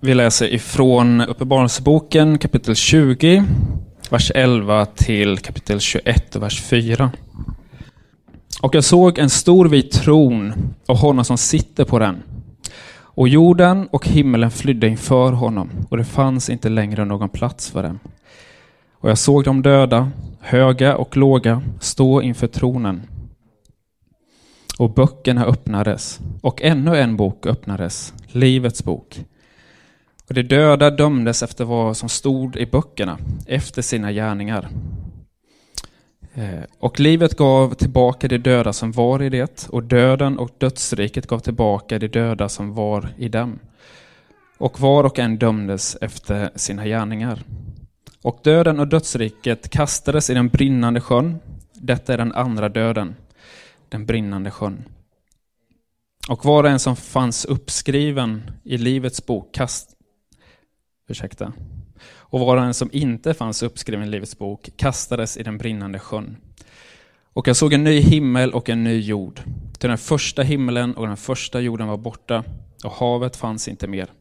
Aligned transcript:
Vi 0.00 0.14
läser 0.14 0.54
ifrån 0.54 1.20
Uppenbarelseboken 1.20 2.38
kapitel 2.38 2.74
20, 2.76 3.44
vers 4.10 4.32
11 4.34 4.86
till 4.86 5.38
kapitel 5.38 5.80
21, 5.80 6.36
vers 6.36 6.62
4. 6.62 7.10
Och 8.62 8.74
jag 8.74 8.84
såg 8.84 9.18
en 9.18 9.30
stor 9.30 9.68
vit 9.68 9.92
tron 9.92 10.52
och 10.86 10.96
honom 10.96 11.24
som 11.24 11.38
sitter 11.38 11.84
på 11.84 11.98
den. 11.98 12.22
Och 12.98 13.28
jorden 13.28 13.88
och 13.90 14.06
himmelen 14.08 14.50
flydde 14.50 14.88
inför 14.88 15.32
honom, 15.32 15.70
och 15.90 15.96
det 15.96 16.04
fanns 16.04 16.50
inte 16.50 16.68
längre 16.68 17.04
någon 17.04 17.28
plats 17.28 17.70
för 17.70 17.82
dem. 17.82 17.98
Och 18.92 19.10
jag 19.10 19.18
såg 19.18 19.44
de 19.44 19.62
döda, 19.62 20.10
höga 20.40 20.96
och 20.96 21.16
låga, 21.16 21.62
stå 21.80 22.22
inför 22.22 22.46
tronen. 22.46 23.02
Och 24.78 24.94
böckerna 24.94 25.44
öppnades, 25.44 26.20
och 26.42 26.62
ännu 26.62 26.96
en 26.96 27.16
bok 27.16 27.46
öppnades, 27.46 28.14
Livets 28.26 28.84
bok. 28.84 29.24
Och 30.28 30.34
de 30.34 30.42
döda 30.42 30.90
dömdes 30.90 31.42
efter 31.42 31.64
vad 31.64 31.96
som 31.96 32.08
stod 32.08 32.56
i 32.56 32.66
böckerna, 32.66 33.18
efter 33.46 33.82
sina 33.82 34.12
gärningar. 34.12 34.68
Eh, 36.34 36.64
och 36.78 37.00
livet 37.00 37.36
gav 37.36 37.74
tillbaka 37.74 38.28
de 38.28 38.38
döda 38.38 38.72
som 38.72 38.92
var 38.92 39.22
i 39.22 39.28
det, 39.28 39.68
och 39.70 39.82
döden 39.82 40.38
och 40.38 40.50
dödsriket 40.58 41.26
gav 41.26 41.38
tillbaka 41.38 41.98
de 41.98 42.08
döda 42.08 42.48
som 42.48 42.74
var 42.74 43.08
i 43.16 43.28
dem. 43.28 43.58
Och 44.58 44.80
var 44.80 45.04
och 45.04 45.18
en 45.18 45.38
dömdes 45.38 45.96
efter 46.00 46.50
sina 46.54 46.86
gärningar. 46.86 47.42
Och 48.22 48.40
döden 48.44 48.80
och 48.80 48.88
dödsriket 48.88 49.70
kastades 49.70 50.30
i 50.30 50.34
den 50.34 50.48
brinnande 50.48 51.00
sjön. 51.00 51.38
Detta 51.72 52.12
är 52.12 52.18
den 52.18 52.32
andra 52.32 52.68
döden, 52.68 53.14
den 53.88 54.06
brinnande 54.06 54.50
sjön. 54.50 54.84
Och 56.28 56.44
var 56.44 56.64
och 56.64 56.70
en 56.70 56.78
som 56.78 56.96
fanns 56.96 57.44
uppskriven 57.44 58.50
i 58.64 58.78
Livets 58.78 59.26
bok 59.26 59.54
kast... 59.54 59.97
Ursäkta. 61.08 61.52
Och 62.10 62.40
var 62.40 62.56
och 62.56 62.62
en 62.62 62.74
som 62.74 62.90
inte 62.92 63.34
fanns 63.34 63.62
uppskriven 63.62 64.04
i 64.04 64.10
Livets 64.10 64.38
bok 64.38 64.70
kastades 64.76 65.36
i 65.36 65.42
den 65.42 65.58
brinnande 65.58 65.98
sjön. 65.98 66.36
Och 67.32 67.48
jag 67.48 67.56
såg 67.56 67.72
en 67.72 67.84
ny 67.84 68.00
himmel 68.00 68.52
och 68.52 68.68
en 68.68 68.84
ny 68.84 69.00
jord. 69.00 69.40
Till 69.78 69.88
den 69.88 69.98
första 69.98 70.42
himlen 70.42 70.94
och 70.94 71.06
den 71.06 71.16
första 71.16 71.60
jorden 71.60 71.88
var 71.88 71.96
borta, 71.96 72.44
och 72.84 72.92
havet 72.92 73.36
fanns 73.36 73.68
inte 73.68 73.86
mer. 73.86 74.12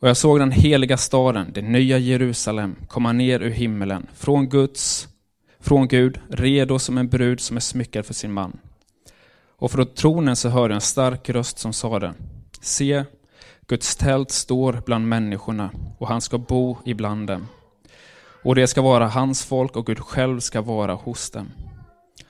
Och 0.00 0.08
jag 0.08 0.16
såg 0.16 0.38
den 0.38 0.50
heliga 0.50 0.96
staden, 0.96 1.50
det 1.54 1.62
nya 1.62 1.98
Jerusalem, 1.98 2.76
komma 2.88 3.12
ner 3.12 3.40
ur 3.40 3.50
himmelen, 3.50 4.06
från 4.14 4.48
Guds, 4.48 5.08
från 5.60 5.88
Gud, 5.88 6.20
redo 6.28 6.78
som 6.78 6.98
en 6.98 7.08
brud 7.08 7.40
som 7.40 7.56
är 7.56 7.60
smyckad 7.60 8.06
för 8.06 8.14
sin 8.14 8.32
man. 8.32 8.58
Och 9.56 9.70
från 9.70 9.86
tronen 9.86 10.36
så 10.36 10.48
hörde 10.48 10.72
jag 10.72 10.76
en 10.76 10.80
stark 10.80 11.30
röst 11.30 11.58
som 11.58 11.72
sade, 11.72 12.14
se, 12.60 13.04
Guds 13.70 13.96
tält 13.96 14.30
står 14.30 14.82
bland 14.86 15.08
människorna 15.08 15.70
och 15.98 16.08
han 16.08 16.20
ska 16.20 16.38
bo 16.38 16.76
ibland 16.84 17.26
dem. 17.26 17.48
Och 18.44 18.54
det 18.54 18.66
ska 18.66 18.82
vara 18.82 19.08
hans 19.08 19.44
folk 19.44 19.76
och 19.76 19.86
Gud 19.86 19.98
själv 19.98 20.40
ska 20.40 20.60
vara 20.60 20.94
hos 20.94 21.30
dem. 21.30 21.52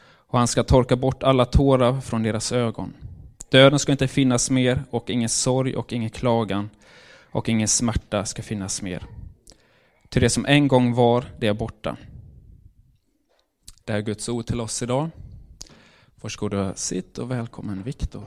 Och 0.02 0.38
han 0.38 0.48
ska 0.48 0.64
torka 0.64 0.97
bort 0.97 1.22
alla 1.22 1.44
tårar 1.44 2.00
från 2.00 2.22
deras 2.22 2.52
ögon. 2.52 2.92
Döden 3.50 3.78
ska 3.78 3.92
inte 3.92 4.08
finnas 4.08 4.50
mer 4.50 4.84
och 4.91 5.10
ingen 5.10 5.28
sorg 5.28 5.77
och 5.77 5.92
ingen 5.92 6.10
klagan 6.10 6.70
och 7.30 7.48
ingen 7.48 7.69
smärta 7.69 8.25
ska 8.25 8.42
finnas 8.42 8.82
mer. 8.82 9.06
Till 10.08 10.22
det 10.22 10.30
som 10.30 10.47
en 10.47 10.69
gång 10.69 10.94
var, 10.94 11.25
det 11.38 11.47
är 11.47 11.54
borta. 11.54 11.97
Det 13.84 13.92
är 13.92 14.00
Guds 14.00 14.28
ord 14.28 14.47
till 14.47 14.60
oss 14.60 14.82
idag. 14.82 15.10
Varsågod 16.14 16.78
sitt 16.78 17.19
och 17.19 17.30
välkommen 17.30 17.82
Viktor. 17.82 18.25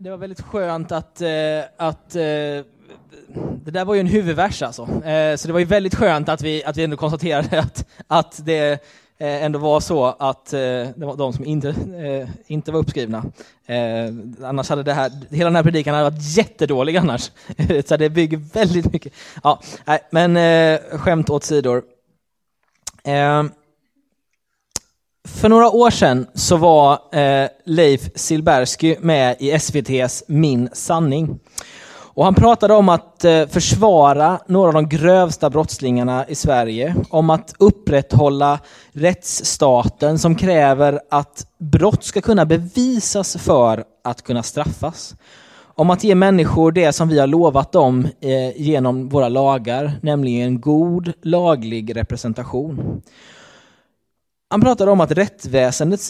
Det 0.00 0.10
var 0.10 0.16
väldigt 0.16 0.40
skönt 0.40 0.92
att, 0.92 1.20
eh, 1.20 1.28
att 1.76 2.14
eh, 2.16 2.22
det 3.64 3.70
där 3.70 3.84
var 3.84 3.94
ju 3.94 4.00
en 4.00 4.06
huvudvers 4.06 4.62
alltså. 4.62 4.82
Eh, 4.82 5.36
så 5.36 5.46
det 5.46 5.52
var 5.52 5.60
ju 5.60 5.64
väldigt 5.64 5.94
skönt 5.94 6.28
att 6.28 6.42
vi, 6.42 6.64
att 6.64 6.76
vi 6.76 6.84
ändå 6.84 6.96
konstaterade 6.96 7.60
att, 7.60 7.86
att 8.06 8.40
det 8.46 8.70
eh, 9.18 9.44
ändå 9.44 9.58
var 9.58 9.80
så 9.80 10.04
att 10.04 10.52
eh, 10.52 10.58
det 10.58 11.06
var 11.06 11.16
de 11.16 11.32
som 11.32 11.44
inte, 11.44 11.68
eh, 11.68 12.28
inte 12.46 12.72
var 12.72 12.80
uppskrivna. 12.80 13.24
Eh, 13.66 14.14
annars 14.42 14.68
hade 14.68 14.82
det 14.82 14.94
här, 14.94 15.10
hela 15.30 15.44
den 15.44 15.56
här 15.56 15.62
predikan 15.62 15.94
hade 15.94 16.10
varit 16.10 16.36
jättedålig 16.36 16.96
annars. 16.96 17.30
så 17.86 17.96
det 17.96 18.10
bygger 18.10 18.36
väldigt 18.36 18.92
mycket. 18.92 19.12
Ja, 19.42 19.60
nej, 19.84 20.00
men 20.10 20.36
eh, 20.36 20.98
skämt 20.98 21.30
åt 21.30 21.44
sidor. 21.44 21.82
Eh, 23.04 23.44
för 25.34 25.48
några 25.48 25.70
år 25.70 25.90
sedan 25.90 26.26
så 26.34 26.56
var 26.56 26.92
eh, 27.12 27.48
Leif 27.64 28.00
Silbersky 28.14 28.96
med 29.00 29.36
i 29.38 29.50
SVTs 29.50 30.24
Min 30.28 30.68
sanning. 30.72 31.38
Och 32.18 32.24
han 32.24 32.34
pratade 32.34 32.74
om 32.74 32.88
att 32.88 33.24
eh, 33.24 33.46
försvara 33.46 34.40
några 34.46 34.68
av 34.68 34.74
de 34.74 34.88
grövsta 34.88 35.50
brottslingarna 35.50 36.28
i 36.28 36.34
Sverige, 36.34 36.94
om 37.10 37.30
att 37.30 37.54
upprätthålla 37.58 38.58
rättsstaten 38.92 40.18
som 40.18 40.34
kräver 40.34 41.00
att 41.10 41.46
brott 41.58 42.04
ska 42.04 42.20
kunna 42.20 42.46
bevisas 42.46 43.36
för 43.36 43.84
att 44.04 44.22
kunna 44.22 44.42
straffas. 44.42 45.14
Om 45.74 45.90
att 45.90 46.04
ge 46.04 46.14
människor 46.14 46.72
det 46.72 46.92
som 46.92 47.08
vi 47.08 47.18
har 47.18 47.26
lovat 47.26 47.72
dem 47.72 48.08
eh, 48.20 48.60
genom 48.62 49.08
våra 49.08 49.28
lagar, 49.28 49.92
nämligen 50.02 50.60
god 50.60 51.12
laglig 51.22 51.96
representation. 51.96 53.02
Han 54.50 54.60
pratar 54.60 54.86
om 54.86 55.00
att 55.00 55.10
rättsväsendet 55.10 56.00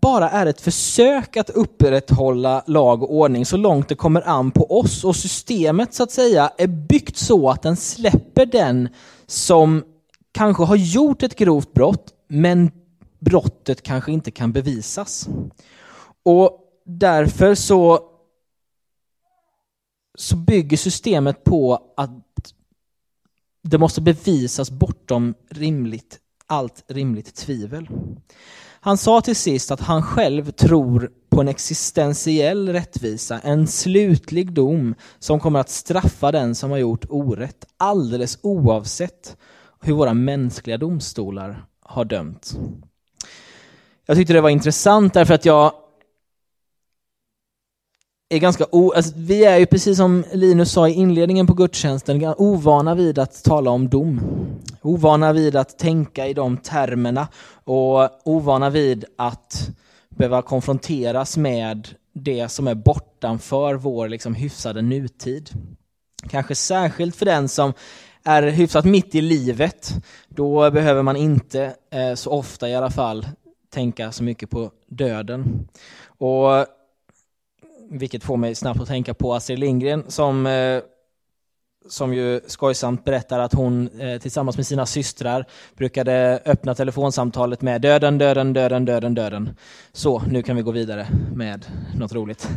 bara 0.00 0.30
är 0.30 0.46
ett 0.46 0.60
försök 0.60 1.36
att 1.36 1.50
upprätthålla 1.50 2.64
lag 2.66 3.02
och 3.02 3.14
ordning 3.14 3.46
så 3.46 3.56
långt 3.56 3.88
det 3.88 3.94
kommer 3.94 4.28
an 4.28 4.50
på 4.50 4.78
oss 4.78 5.04
och 5.04 5.16
systemet 5.16 5.94
så 5.94 6.02
att 6.02 6.10
säga 6.10 6.52
är 6.58 6.66
byggt 6.66 7.16
så 7.16 7.50
att 7.50 7.62
den 7.62 7.76
släpper 7.76 8.46
den 8.46 8.88
som 9.26 9.84
kanske 10.32 10.62
har 10.62 10.76
gjort 10.76 11.22
ett 11.22 11.34
grovt 11.34 11.72
brott 11.72 12.14
men 12.28 12.70
brottet 13.18 13.82
kanske 13.82 14.12
inte 14.12 14.30
kan 14.30 14.52
bevisas. 14.52 15.28
Och 16.22 16.60
därför 16.84 17.54
så, 17.54 18.00
så 20.18 20.36
bygger 20.36 20.76
systemet 20.76 21.44
på 21.44 21.92
att 21.96 22.54
det 23.62 23.78
måste 23.78 24.00
bevisas 24.00 24.70
bortom 24.70 25.34
rimligt 25.50 26.20
allt 26.48 26.84
rimligt 26.88 27.34
tvivel. 27.34 27.88
Han 28.80 28.98
sa 28.98 29.20
till 29.20 29.36
sist 29.36 29.70
att 29.70 29.80
han 29.80 30.02
själv 30.02 30.50
tror 30.50 31.10
på 31.30 31.40
en 31.40 31.48
existentiell 31.48 32.68
rättvisa, 32.68 33.38
en 33.38 33.66
slutlig 33.66 34.52
dom 34.52 34.94
som 35.18 35.40
kommer 35.40 35.60
att 35.60 35.70
straffa 35.70 36.32
den 36.32 36.54
som 36.54 36.70
har 36.70 36.78
gjort 36.78 37.04
orätt, 37.08 37.66
alldeles 37.76 38.38
oavsett 38.42 39.36
hur 39.80 39.92
våra 39.92 40.14
mänskliga 40.14 40.78
domstolar 40.78 41.64
har 41.80 42.04
dömt. 42.04 42.58
Jag 44.06 44.16
tyckte 44.16 44.32
det 44.32 44.40
var 44.40 44.50
intressant 44.50 45.14
därför 45.14 45.34
att 45.34 45.44
jag 45.44 45.72
är 48.28 48.38
ganska 48.38 48.66
o, 48.70 48.92
alltså, 48.96 49.12
vi 49.16 49.44
är 49.44 49.58
ju 49.58 49.66
precis 49.66 49.96
som 49.96 50.24
Linus 50.32 50.72
sa 50.72 50.88
i 50.88 50.92
inledningen 50.92 51.46
på 51.46 51.54
gudstjänsten, 51.54 52.34
ovana 52.38 52.94
vid 52.94 53.18
att 53.18 53.44
tala 53.44 53.70
om 53.70 53.88
dom. 53.88 54.20
Ovana 54.82 55.32
vid 55.32 55.56
att 55.56 55.78
tänka 55.78 56.26
i 56.26 56.34
de 56.34 56.56
termerna 56.56 57.28
och 57.64 58.28
ovana 58.28 58.70
vid 58.70 59.04
att 59.16 59.70
behöva 60.08 60.42
konfronteras 60.42 61.36
med 61.36 61.88
det 62.12 62.48
som 62.48 62.68
är 62.68 62.74
bortanför 62.74 63.74
vår 63.74 64.08
liksom, 64.08 64.34
hyfsade 64.34 64.82
nutid. 64.82 65.50
Kanske 66.28 66.54
särskilt 66.54 67.16
för 67.16 67.26
den 67.26 67.48
som 67.48 67.72
är 68.24 68.42
hyfsat 68.42 68.84
mitt 68.84 69.14
i 69.14 69.20
livet. 69.20 69.94
Då 70.28 70.70
behöver 70.70 71.02
man 71.02 71.16
inte, 71.16 71.74
eh, 71.90 72.14
så 72.14 72.30
ofta 72.30 72.68
i 72.68 72.74
alla 72.74 72.90
fall, 72.90 73.26
tänka 73.70 74.12
så 74.12 74.22
mycket 74.22 74.50
på 74.50 74.70
döden. 74.88 75.68
Och 76.18 76.66
vilket 77.90 78.24
får 78.24 78.36
mig 78.36 78.54
snabbt 78.54 78.80
att 78.80 78.88
tänka 78.88 79.14
på 79.14 79.34
Astrid 79.34 79.58
Lindgren 79.58 80.04
som, 80.08 80.46
eh, 80.46 80.80
som 81.88 82.14
ju 82.14 82.40
skojsamt 82.46 83.04
berättar 83.04 83.38
att 83.38 83.54
hon 83.54 84.00
eh, 84.00 84.18
tillsammans 84.18 84.56
med 84.56 84.66
sina 84.66 84.86
systrar 84.86 85.44
brukade 85.76 86.42
öppna 86.44 86.74
telefonsamtalet 86.74 87.62
med 87.62 87.80
döden, 87.80 88.18
döden, 88.18 88.52
döden, 88.52 88.84
döden, 88.84 89.14
döden. 89.14 89.56
Så, 89.92 90.22
nu 90.30 90.42
kan 90.42 90.56
vi 90.56 90.62
gå 90.62 90.70
vidare 90.70 91.06
med 91.34 91.66
något 91.98 92.12
roligt. 92.12 92.48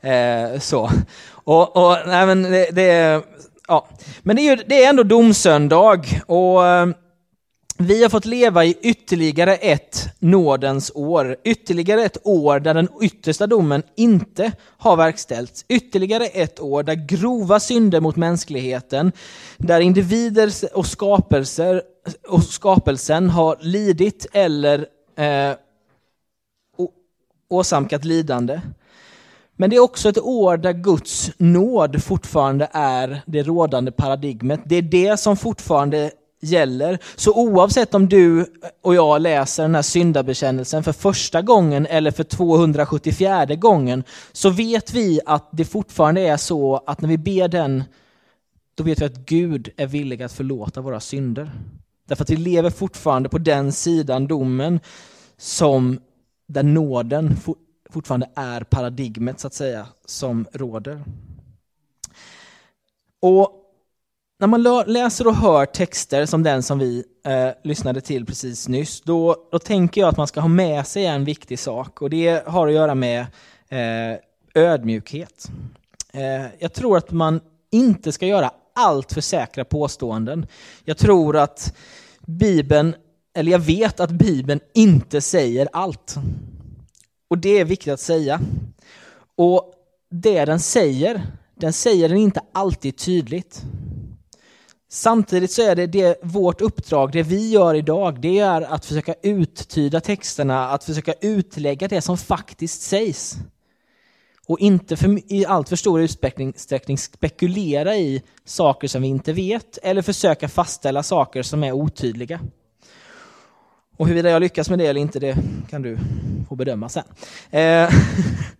Eh, 0.00 0.58
så. 0.58 0.90
Och, 1.30 1.76
och 1.76 1.96
nej, 2.06 2.26
men 2.26 2.42
det, 2.42 2.70
det, 2.72 3.22
ja. 3.68 3.88
men 4.22 4.36
det 4.36 4.42
är, 4.42 4.56
ju, 4.56 4.62
det 4.66 4.84
är 4.84 4.88
ändå 4.88 5.02
domsöndag 5.02 6.04
och 6.26 6.66
eh, 6.66 6.86
vi 7.80 8.02
har 8.02 8.10
fått 8.10 8.24
leva 8.24 8.64
i 8.64 8.78
ytterligare 8.82 9.56
ett 9.56 10.08
nådens 10.18 10.92
år, 10.94 11.36
ytterligare 11.44 12.02
ett 12.02 12.26
år 12.26 12.60
där 12.60 12.74
den 12.74 12.88
yttersta 13.02 13.46
domen 13.46 13.82
inte 13.96 14.52
har 14.78 14.96
verkställts, 14.96 15.64
ytterligare 15.68 16.26
ett 16.26 16.60
år 16.60 16.82
där 16.82 16.94
grova 16.94 17.60
synder 17.60 18.00
mot 18.00 18.16
mänskligheten, 18.16 19.12
där 19.56 19.80
individer 19.80 20.52
och 20.74 20.86
skapelser 20.86 21.82
och 22.28 22.44
skapelsen 22.44 23.30
har 23.30 23.56
lidit 23.60 24.26
eller 24.32 24.86
eh, 25.16 25.56
åsamkat 27.48 28.04
lidande. 28.04 28.60
Men 29.56 29.70
det 29.70 29.76
är 29.76 29.80
också 29.80 30.08
ett 30.08 30.18
år 30.18 30.56
där 30.56 30.72
Guds 30.72 31.30
nåd 31.36 32.02
fortfarande 32.02 32.68
är 32.72 33.22
det 33.26 33.42
rådande 33.42 33.92
paradigmet. 33.92 34.60
Det 34.64 34.76
är 34.76 34.82
det 34.82 35.20
som 35.20 35.36
fortfarande 35.36 36.10
gäller. 36.40 36.98
Så 37.16 37.32
oavsett 37.34 37.94
om 37.94 38.08
du 38.08 38.46
och 38.82 38.94
jag 38.94 39.22
läser 39.22 39.62
den 39.62 39.74
här 39.74 39.82
syndabekännelsen 39.82 40.84
för 40.84 40.92
första 40.92 41.42
gången 41.42 41.86
eller 41.86 42.10
för 42.10 42.24
274 42.24 43.54
gången 43.54 44.04
så 44.32 44.50
vet 44.50 44.94
vi 44.94 45.20
att 45.26 45.48
det 45.52 45.64
fortfarande 45.64 46.20
är 46.20 46.36
så 46.36 46.82
att 46.86 47.00
när 47.00 47.08
vi 47.08 47.18
ber 47.18 47.48
den 47.48 47.84
då 48.74 48.84
vet 48.84 49.00
vi 49.00 49.04
att 49.04 49.16
Gud 49.16 49.68
är 49.76 49.86
villig 49.86 50.22
att 50.22 50.32
förlåta 50.32 50.80
våra 50.80 51.00
synder. 51.00 51.50
Därför 52.08 52.24
att 52.24 52.30
vi 52.30 52.36
lever 52.36 52.70
fortfarande 52.70 53.28
på 53.28 53.38
den 53.38 53.72
sidan 53.72 54.26
domen 54.26 54.80
som 55.36 56.00
där 56.46 56.62
nåden 56.62 57.36
fortfarande 57.90 58.30
är 58.34 58.60
paradigmet 58.60 59.40
så 59.40 59.46
att 59.46 59.54
säga 59.54 59.86
som 60.04 60.46
råder. 60.52 61.04
Och 63.20 63.59
när 64.40 64.46
man 64.46 64.62
läser 64.86 65.26
och 65.26 65.34
hör 65.34 65.66
texter 65.66 66.26
som 66.26 66.42
den 66.42 66.62
som 66.62 66.78
vi 66.78 67.04
eh, 67.24 67.48
lyssnade 67.64 68.00
till 68.00 68.26
precis 68.26 68.68
nyss, 68.68 69.00
då, 69.00 69.36
då 69.50 69.58
tänker 69.58 70.00
jag 70.00 70.08
att 70.08 70.16
man 70.16 70.26
ska 70.26 70.40
ha 70.40 70.48
med 70.48 70.86
sig 70.86 71.06
en 71.06 71.24
viktig 71.24 71.58
sak 71.58 72.02
och 72.02 72.10
det 72.10 72.46
har 72.46 72.68
att 72.68 72.74
göra 72.74 72.94
med 72.94 73.26
eh, 73.68 74.18
ödmjukhet. 74.54 75.50
Eh, 76.12 76.46
jag 76.58 76.72
tror 76.72 76.96
att 76.96 77.10
man 77.10 77.40
inte 77.70 78.12
ska 78.12 78.26
göra 78.26 78.50
allt 78.74 79.12
för 79.12 79.20
säkra 79.20 79.64
påståenden. 79.64 80.46
Jag 80.84 80.98
tror 80.98 81.36
att 81.36 81.74
Bibeln, 82.26 82.94
eller 83.34 83.52
jag 83.52 83.58
vet 83.58 84.00
att 84.00 84.10
Bibeln 84.10 84.60
inte 84.74 85.20
säger 85.20 85.68
allt. 85.72 86.16
Och 87.28 87.38
det 87.38 87.58
är 87.58 87.64
viktigt 87.64 87.92
att 87.92 88.00
säga. 88.00 88.40
Och 89.36 89.72
det 90.10 90.44
den 90.44 90.60
säger, 90.60 91.22
den 91.54 91.72
säger 91.72 92.08
den 92.08 92.18
inte 92.18 92.40
alltid 92.52 92.96
tydligt. 92.96 93.64
Samtidigt 94.92 95.52
så 95.52 95.62
är 95.62 95.76
det, 95.76 95.86
det 95.86 96.18
vårt 96.22 96.60
uppdrag, 96.60 97.12
det 97.12 97.22
vi 97.22 97.50
gör 97.50 97.74
idag, 97.74 98.20
det 98.20 98.38
är 98.38 98.62
att 98.62 98.86
försöka 98.86 99.14
uttyda 99.22 100.00
texterna, 100.00 100.68
att 100.68 100.84
försöka 100.84 101.14
utlägga 101.20 101.88
det 101.88 102.00
som 102.00 102.18
faktiskt 102.18 102.82
sägs. 102.82 103.36
Och 104.46 104.58
inte 104.58 104.96
för, 104.96 105.32
i 105.32 105.46
allt 105.46 105.68
för 105.68 105.76
stor 105.76 106.00
utsträckning 106.00 106.98
spekulera 106.98 107.96
i 107.96 108.22
saker 108.44 108.88
som 108.88 109.02
vi 109.02 109.08
inte 109.08 109.32
vet 109.32 109.78
eller 109.82 110.02
försöka 110.02 110.48
fastställa 110.48 111.02
saker 111.02 111.42
som 111.42 111.64
är 111.64 111.72
otydliga. 111.72 112.40
Och 113.96 114.06
huruvida 114.06 114.30
jag 114.30 114.40
lyckas 114.40 114.70
med 114.70 114.78
det 114.78 114.86
eller 114.86 115.00
inte, 115.00 115.18
det 115.18 115.36
kan 115.70 115.82
du 115.82 115.98
få 116.48 116.56
bedöma 116.56 116.88
sen. 116.88 117.04
Eh, 117.50 117.90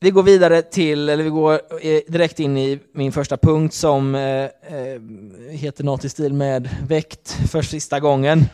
vi 0.00 0.10
går 0.10 0.22
vidare 0.22 0.62
till, 0.62 1.08
eller 1.08 1.24
vi 1.24 1.30
går 1.30 1.52
eh, 1.52 2.00
direkt 2.08 2.40
in 2.40 2.56
i 2.56 2.78
min 2.94 3.12
första 3.12 3.36
punkt 3.36 3.74
som 3.74 4.14
eh, 4.14 4.22
eh, 4.22 4.50
heter 5.50 5.84
något 5.84 6.04
i 6.04 6.08
stil 6.08 6.32
med 6.32 6.68
väckt 6.88 7.36
för 7.50 7.62
sista 7.62 8.00
gången. 8.00 8.44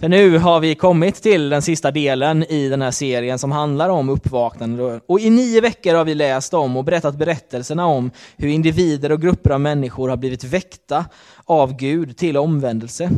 För 0.00 0.08
nu 0.08 0.38
har 0.38 0.60
vi 0.60 0.74
kommit 0.74 1.14
till 1.14 1.48
den 1.48 1.62
sista 1.62 1.90
delen 1.90 2.44
i 2.44 2.68
den 2.68 2.82
här 2.82 2.90
serien 2.90 3.38
som 3.38 3.52
handlar 3.52 3.88
om 3.88 4.08
uppvaknande. 4.08 5.00
Och 5.06 5.20
i 5.20 5.30
nio 5.30 5.60
veckor 5.60 5.94
har 5.94 6.04
vi 6.04 6.14
läst 6.14 6.54
om 6.54 6.76
och 6.76 6.84
berättat 6.84 7.18
berättelserna 7.18 7.86
om 7.86 8.10
hur 8.36 8.48
individer 8.48 9.12
och 9.12 9.20
grupper 9.20 9.50
av 9.50 9.60
människor 9.60 10.08
har 10.08 10.16
blivit 10.16 10.44
väckta 10.44 11.04
av 11.44 11.76
Gud 11.76 12.16
till 12.16 12.36
omvändelse. 12.36 13.10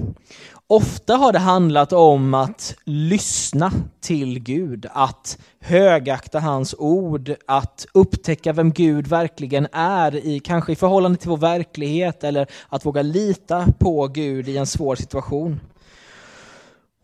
Ofta 0.70 1.16
har 1.16 1.32
det 1.32 1.38
handlat 1.38 1.92
om 1.92 2.34
att 2.34 2.74
lyssna 2.84 3.72
till 4.00 4.38
Gud, 4.38 4.86
att 4.92 5.38
högakta 5.60 6.40
hans 6.40 6.74
ord, 6.78 7.34
att 7.46 7.86
upptäcka 7.94 8.52
vem 8.52 8.72
Gud 8.72 9.06
verkligen 9.06 9.66
är, 9.72 10.16
i, 10.16 10.40
kanske 10.40 10.72
i 10.72 10.76
förhållande 10.76 11.18
till 11.18 11.28
vår 11.28 11.36
verklighet, 11.36 12.24
eller 12.24 12.46
att 12.68 12.86
våga 12.86 13.02
lita 13.02 13.66
på 13.78 14.06
Gud 14.06 14.48
i 14.48 14.56
en 14.56 14.66
svår 14.66 14.96
situation. 14.96 15.60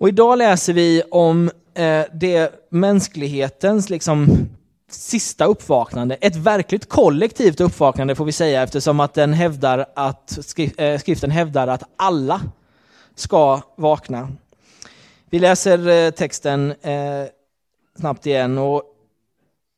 Och 0.01 0.09
idag 0.09 0.39
läser 0.39 0.73
vi 0.73 1.03
om 1.11 1.51
eh, 1.75 2.03
det 2.13 2.53
mänsklighetens 2.71 3.91
liksom, 3.91 4.49
sista 4.91 5.45
uppvaknande, 5.45 6.15
ett 6.15 6.37
verkligt 6.37 6.89
kollektivt 6.89 7.61
uppvaknande 7.61 8.15
får 8.15 8.25
vi 8.25 8.33
säga 8.33 8.63
eftersom 8.63 9.01
att 9.01 9.15
den 9.15 9.33
hävdar 9.33 9.87
att, 9.97 10.39
eh, 10.77 10.99
skriften 10.99 11.31
hävdar 11.31 11.69
att 11.69 11.83
alla 11.97 12.41
ska 13.17 13.61
vakna. 13.77 14.29
Vi 15.31 15.39
läser 15.39 15.89
eh, 15.89 16.11
texten 16.11 16.71
eh, 16.71 17.25
snabbt 17.99 18.27
igen. 18.27 18.59
Och 18.59 18.83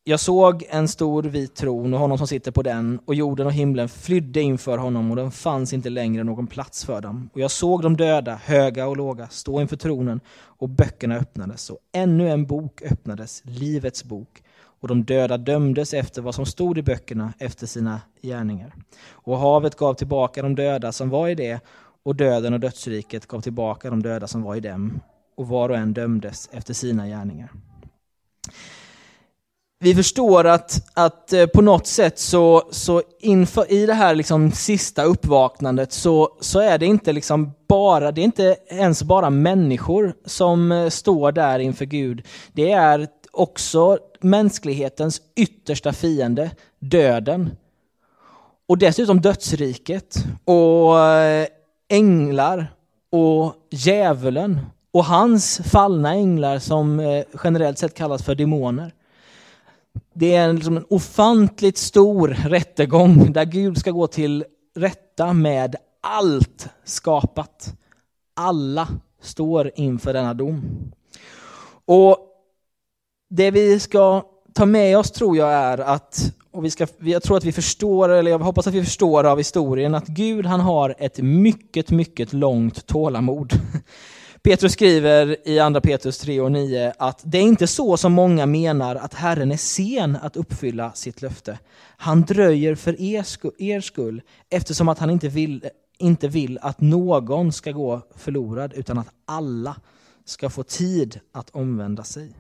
jag 0.05 0.21
såg 0.21 0.67
en 0.71 0.89
stor 0.89 1.23
vit 1.23 1.55
tron 1.55 1.95
och 1.95 2.01
honom 2.01 2.19
som 2.19 2.27
sitter 2.27 2.51
på 2.51 2.63
den 2.63 3.01
och 3.05 3.15
jorden 3.15 3.47
och 3.47 3.53
himlen 3.53 3.89
flydde 3.89 4.41
inför 4.41 4.79
honom 4.79 5.11
och 5.11 5.17
den 5.17 5.31
fanns 5.31 5.73
inte 5.73 5.91
längre 5.91 6.25
någon 6.25 6.47
plats 6.47 6.85
för 6.85 7.01
dem. 7.01 7.31
Och 7.33 7.41
jag 7.41 7.51
såg 7.51 7.83
de 7.83 7.97
döda, 7.97 8.35
höga 8.35 8.87
och 8.87 8.97
låga, 8.97 9.29
stå 9.29 9.61
inför 9.61 9.77
tronen 9.77 10.21
och 10.41 10.69
böckerna 10.69 11.17
öppnades 11.17 11.71
och 11.71 11.79
ännu 11.93 12.31
en 12.31 12.47
bok 12.47 12.83
öppnades, 12.83 13.43
Livets 13.45 14.05
bok. 14.05 14.43
Och 14.81 14.89
de 14.89 15.05
döda 15.05 15.37
dömdes 15.37 15.95
efter 15.95 16.23
vad 16.23 16.35
som 16.35 16.47
stod 16.47 16.79
i 16.79 16.83
böckerna 16.83 17.33
efter 17.39 17.67
sina 17.67 18.01
gärningar. 18.23 18.75
Och 19.11 19.39
havet 19.39 19.77
gav 19.77 19.95
tillbaka 19.95 20.43
de 20.43 20.55
döda 20.55 20.93
som 20.93 21.11
var 21.11 21.29
i 21.29 21.35
det 21.35 21.61
och 22.09 22.17
döden 22.17 22.55
och 22.55 22.61
dödsriket 22.61 23.27
gav 23.27 23.41
tillbaka 23.41 23.91
de 23.91 24.03
döda 24.03 24.27
som 24.27 24.43
var 24.43 24.57
i 24.57 24.61
dem 24.61 25.01
och 25.37 25.49
var 25.49 25.69
och 25.69 25.77
en 25.77 25.93
dömdes 25.93 26.49
efter 26.53 26.75
sina 26.75 27.07
gärningar. 27.07 27.53
Vi 29.79 29.95
förstår 29.95 30.47
att, 30.47 30.91
att 30.95 31.33
eh, 31.33 31.47
på 31.47 31.63
något 31.63 31.87
sätt 31.87 32.19
så, 32.19 32.69
så 32.71 33.03
inför, 33.21 33.73
i 33.73 33.87
det 33.87 33.95
här 33.95 34.15
liksom 34.15 34.53
sista 34.53 35.03
uppvaknandet 35.03 35.93
så, 35.93 36.37
så 36.41 36.61
är 36.61 36.79
det 36.79 36.87
inte 36.87 37.13
liksom 37.13 37.53
bara, 37.69 38.13
det 38.13 38.21
är 38.21 38.25
inte 38.25 38.57
ens 38.69 39.03
bara 39.03 39.31
människor 39.31 40.15
som 40.25 40.73
eh, 40.73 40.89
står 40.89 41.33
där 41.33 41.59
inför 41.59 41.85
Gud. 41.85 42.27
Det 42.53 42.73
är 42.73 43.09
också 43.31 43.99
mänsklighetens 44.21 45.21
yttersta 45.37 45.93
fiende, 45.93 46.51
döden. 46.79 47.51
Och 48.69 48.79
dessutom 48.79 49.21
dödsriket 49.21 50.25
och 50.45 51.01
eh, 51.01 51.47
änglar 51.89 52.67
och 53.11 53.55
djävulen 53.71 54.61
och 54.93 55.05
hans 55.05 55.61
fallna 55.65 56.15
änglar 56.15 56.59
som 56.59 57.01
eh, 57.01 57.25
generellt 57.45 57.79
sett 57.79 57.95
kallas 57.95 58.23
för 58.23 58.35
demoner. 58.35 58.93
Det 60.15 60.35
är 60.35 60.53
liksom 60.53 60.77
en 60.77 60.87
ofantligt 60.89 61.79
stor 61.79 62.29
rättegång 62.29 63.33
där 63.33 63.45
Gud 63.45 63.79
ska 63.79 63.91
gå 63.91 64.07
till 64.07 64.45
rätta 64.77 65.33
med 65.33 65.77
allt 66.03 66.69
skapat. 66.85 67.75
Alla 68.37 68.89
står 69.21 69.71
inför 69.75 70.13
denna 70.13 70.35
dom. 70.35 70.63
Och 71.85 72.19
det 73.31 73.51
vi 73.51 73.81
ska 73.81 74.23
ta 74.55 74.67
med 74.67 74.99
oss 74.99 75.11
tror 75.11 75.37
jag 75.37 75.53
är 75.53 75.79
att 75.79 76.33
och 76.53 76.65
vi 76.65 76.71
ska, 76.71 76.87
jag 76.99 77.23
tror 77.23 77.37
att 77.37 77.45
vi 77.45 77.53
förstår, 77.53 78.09
eller 78.09 78.31
jag 78.31 78.39
hoppas 78.39 78.67
att 78.67 78.75
vi 78.75 78.85
förstår 78.85 79.25
av 79.25 79.39
historien, 79.39 79.95
att 79.95 80.07
Gud 80.07 80.47
han 80.47 80.61
har 80.61 80.95
ett 80.99 81.19
mycket, 81.19 81.91
mycket 81.91 82.33
långt 82.33 82.87
tålamod. 82.87 83.53
Petrus 84.43 84.73
skriver 84.73 85.49
i 85.49 85.59
andra 85.59 85.81
Petrus 85.81 86.19
3 86.19 86.41
och 86.41 86.53
9 86.53 86.93
att 86.99 87.21
det 87.25 87.39
är 87.39 87.43
inte 87.43 87.67
så 87.67 87.97
som 87.97 88.13
många 88.13 88.47
menar 88.47 88.97
att 88.97 89.15
Herren 89.15 89.53
är 89.53 89.57
sen 89.57 90.17
att 90.23 90.37
uppfylla 90.37 90.93
sitt 90.93 91.23
löfte. 91.23 91.59
Han 91.97 92.23
dröjer 92.23 92.75
för 92.75 93.01
er 93.01 93.23
skull, 93.23 93.53
er 93.59 93.81
skull 93.81 94.23
eftersom 94.51 94.89
att 94.89 94.99
han 94.99 95.11
inte 95.11 95.29
vill, 95.29 95.69
inte 95.99 96.29
vill 96.29 96.59
att 96.63 96.81
någon 96.81 97.53
ska 97.53 97.73
gå 97.73 98.03
förlorad 98.17 98.73
utan 98.73 98.99
att 98.99 99.09
alla 99.25 99.77
ska 100.25 100.51
få 100.51 100.63
tid 100.63 101.21
att 101.33 101.51
omvända 101.51 102.05
sig. 102.05 102.35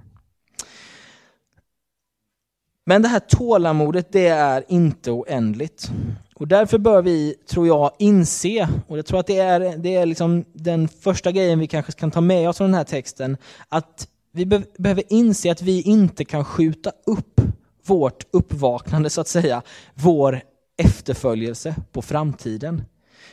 Men 2.89 3.03
det 3.03 3.09
här 3.09 3.21
tålamodet, 3.21 4.13
det 4.13 4.29
är 4.29 4.65
inte 4.69 5.11
oändligt. 5.11 5.91
Och 6.35 6.49
därför 6.49 6.79
bör 6.79 7.03
vi, 7.03 7.35
tror 7.51 7.67
jag, 7.67 7.91
inse, 7.99 8.69
och 8.87 8.99
jag 8.99 9.07
tror 9.07 9.21
att 9.21 9.27
det 9.27 9.39
är, 9.39 9.77
det 9.77 9.95
är 9.95 10.07
liksom 10.07 10.45
den 10.53 10.89
första 10.89 11.33
grejen 11.33 11.59
vi 11.59 11.67
kanske 11.67 11.93
kan 11.93 12.11
ta 12.11 12.21
med 12.21 12.49
oss 12.49 12.57
från 12.57 12.67
den 12.67 12.75
här 12.75 12.85
texten, 12.85 13.37
att 13.69 14.09
vi 14.33 14.47
be 14.47 14.63
behöver 14.79 15.05
inse 15.09 15.53
att 15.53 15.63
vi 15.63 15.83
inte 15.83 16.25
kan 16.25 16.45
skjuta 16.45 16.93
upp 17.07 17.41
vårt 17.87 18.27
uppvaknande, 18.31 19.11
så 19.11 19.21
att 19.21 19.29
säga, 19.29 19.63
vår 19.95 20.41
efterföljelse 20.79 21.75
på 21.93 22.03
framtiden. 22.03 22.83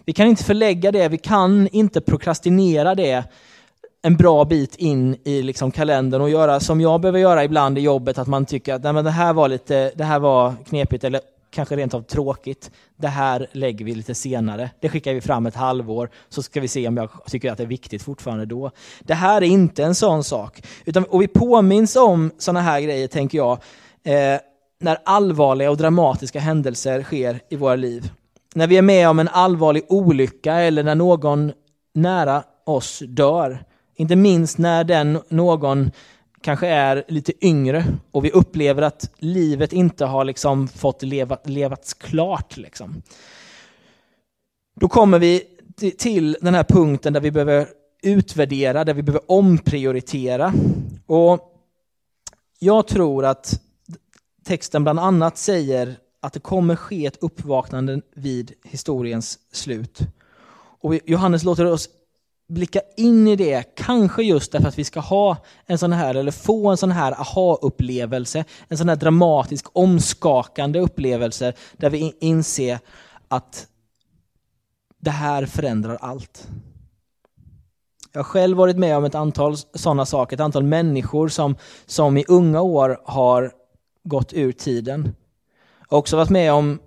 Vi 0.06 0.14
kan 0.14 0.28
inte 0.28 0.44
förlägga 0.44 0.92
det, 0.92 1.08
vi 1.08 1.18
kan 1.18 1.68
inte 1.68 2.02
prokrastinera 2.02 2.96
det 2.96 3.24
en 4.06 4.16
bra 4.16 4.46
bit 4.46 4.76
in 4.76 5.18
i 5.24 5.42
liksom 5.42 5.72
kalendern 5.72 6.22
och 6.22 6.30
göra 6.30 6.60
som 6.60 6.82
jag 6.82 7.02
behöver 7.02 7.20
göra 7.20 7.44
ibland 7.44 7.78
i 7.78 7.82
jobbet, 7.82 8.18
att 8.18 8.28
man 8.28 8.46
tycker 8.46 8.74
att 8.74 8.84
Nej, 8.84 8.94
men 8.94 9.06
det 9.06 9.12
här 9.12 9.34
var 9.34 9.48
lite, 9.48 9.92
det 9.96 10.04
här 10.04 10.20
var 10.20 10.54
knepigt 10.66 11.04
eller 11.04 11.22
kanske 11.52 11.76
rent 11.76 11.94
av 11.94 12.02
tråkigt. 12.02 12.72
Det 12.98 13.08
här 13.08 13.48
lägger 13.52 13.86
vi 13.86 13.96
lite 13.96 14.16
senare. 14.16 14.70
Det 14.80 14.90
skickar 14.90 15.14
vi 15.14 15.22
fram 15.22 15.46
ett 15.46 15.56
halvår 15.56 16.10
så 16.30 16.44
ska 16.44 16.62
vi 16.62 16.68
se 16.68 16.88
om 16.88 16.98
jag 16.98 17.10
tycker 17.28 17.52
att 17.52 17.58
det 17.58 17.64
är 17.64 17.68
viktigt 17.68 18.04
fortfarande 18.04 18.46
då. 18.46 18.72
Det 19.00 19.14
här 19.14 19.42
är 19.42 19.46
inte 19.46 19.84
en 19.84 19.96
sån 19.96 20.24
sak. 20.24 20.62
Utan, 20.86 21.04
och 21.04 21.22
vi 21.22 21.28
påminns 21.28 21.96
om 21.96 22.32
sådana 22.38 22.62
här 22.62 22.82
grejer, 22.82 23.08
tänker 23.08 23.38
jag, 23.38 23.52
eh, 24.04 24.40
när 24.80 24.98
allvarliga 25.06 25.72
och 25.72 25.78
dramatiska 25.78 26.40
händelser 26.40 27.04
sker 27.04 27.40
i 27.50 27.56
våra 27.56 27.76
liv. 27.76 28.12
När 28.56 28.68
vi 28.68 28.78
är 28.78 28.82
med 28.82 29.10
om 29.10 29.20
en 29.20 29.28
allvarlig 29.28 29.84
olycka 29.90 30.54
eller 30.54 30.84
när 30.84 30.96
någon 30.96 31.52
nära 31.94 32.44
oss 32.66 33.04
dör. 33.08 33.66
Inte 33.96 34.16
minst 34.16 34.58
när 34.58 34.84
den 34.84 35.20
någon 35.30 35.92
kanske 36.42 36.68
är 36.68 37.04
lite 37.08 37.46
yngre 37.46 37.86
och 38.12 38.26
vi 38.26 38.32
upplever 38.32 38.82
att 38.82 39.12
livet 39.18 39.74
inte 39.74 40.06
har 40.06 40.26
liksom 40.26 40.68
fått 40.68 41.04
leva, 41.04 41.38
levats 41.44 41.94
klart. 41.94 42.58
Liksom. 42.58 43.02
Då 44.76 44.88
kommer 44.88 45.20
vi 45.20 45.44
till 45.98 46.38
den 46.42 46.56
här 46.56 46.64
punkten 46.64 47.14
där 47.14 47.22
vi 47.22 47.32
behöver 47.32 47.68
utvärdera, 48.02 48.84
där 48.84 48.94
vi 48.94 49.04
behöver 49.04 49.32
omprioritera. 49.32 50.54
Och 51.06 51.52
jag 52.60 52.88
tror 52.88 53.26
att 53.26 53.62
texten 54.44 54.84
bland 54.84 55.00
annat 55.00 55.38
säger 55.38 55.96
att 56.20 56.34
det 56.34 56.40
kommer 56.40 56.76
ske 56.76 57.06
ett 57.06 57.18
uppvaknande 57.22 58.02
vid 58.14 58.54
historiens 58.64 59.40
slut. 59.52 60.00
Och 60.82 60.96
Johannes 61.06 61.44
låter 61.44 61.66
oss 61.66 61.90
blicka 62.48 62.82
in 62.98 63.28
i 63.28 63.36
det, 63.36 63.76
kanske 63.76 64.24
just 64.24 64.52
därför 64.52 64.68
att 64.68 64.80
vi 64.80 64.84
ska 64.84 65.00
ha 65.00 65.38
en 65.66 65.78
sån 65.78 65.94
här, 65.94 66.16
eller 66.16 66.32
få 66.32 66.70
en 66.70 66.78
sån 66.78 66.92
här 66.92 67.12
aha-upplevelse, 67.12 68.46
en 68.68 68.78
sån 68.78 68.90
här 68.90 68.96
dramatisk, 68.96 69.66
omskakande 69.74 70.80
upplevelse 70.80 71.54
där 71.74 71.90
vi 71.90 72.14
inser 72.20 72.80
att 73.28 73.68
det 75.02 75.12
här 75.12 75.46
förändrar 75.46 75.98
allt. 76.02 76.48
Jag 78.12 78.20
har 78.20 78.24
själv 78.24 78.58
varit 78.58 78.78
med 78.78 78.98
om 78.98 79.06
ett 79.06 79.16
antal 79.16 79.58
sådana 79.58 80.06
saker, 80.06 80.36
ett 80.36 80.42
antal 80.42 80.64
människor 80.64 81.28
som, 81.28 81.56
som 81.86 82.18
i 82.18 82.26
unga 82.28 82.62
år 82.62 83.02
har 83.06 83.52
gått 84.04 84.34
ur 84.34 84.52
tiden. 84.52 85.16
Jag 85.80 85.96
har 85.96 85.98
också 85.98 86.18
varit 86.18 86.30
med 86.30 86.54
om 86.54 86.80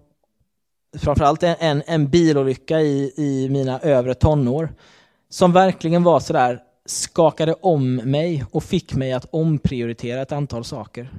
framförallt 0.98 1.42
en, 1.42 1.56
en, 1.58 1.82
en 1.86 2.10
bilolycka 2.10 2.80
i, 2.80 3.12
i 3.16 3.48
mina 3.50 3.80
övre 3.80 4.14
tonår 4.14 4.72
som 5.30 5.52
verkligen 5.52 6.02
var 6.02 6.20
sådär, 6.20 6.60
skakade 6.86 7.54
om 7.54 7.96
mig 7.96 8.44
och 8.50 8.64
fick 8.64 8.94
mig 8.94 9.12
att 9.12 9.26
omprioritera 9.30 10.22
ett 10.22 10.32
antal 10.32 10.64
saker. 10.64 11.10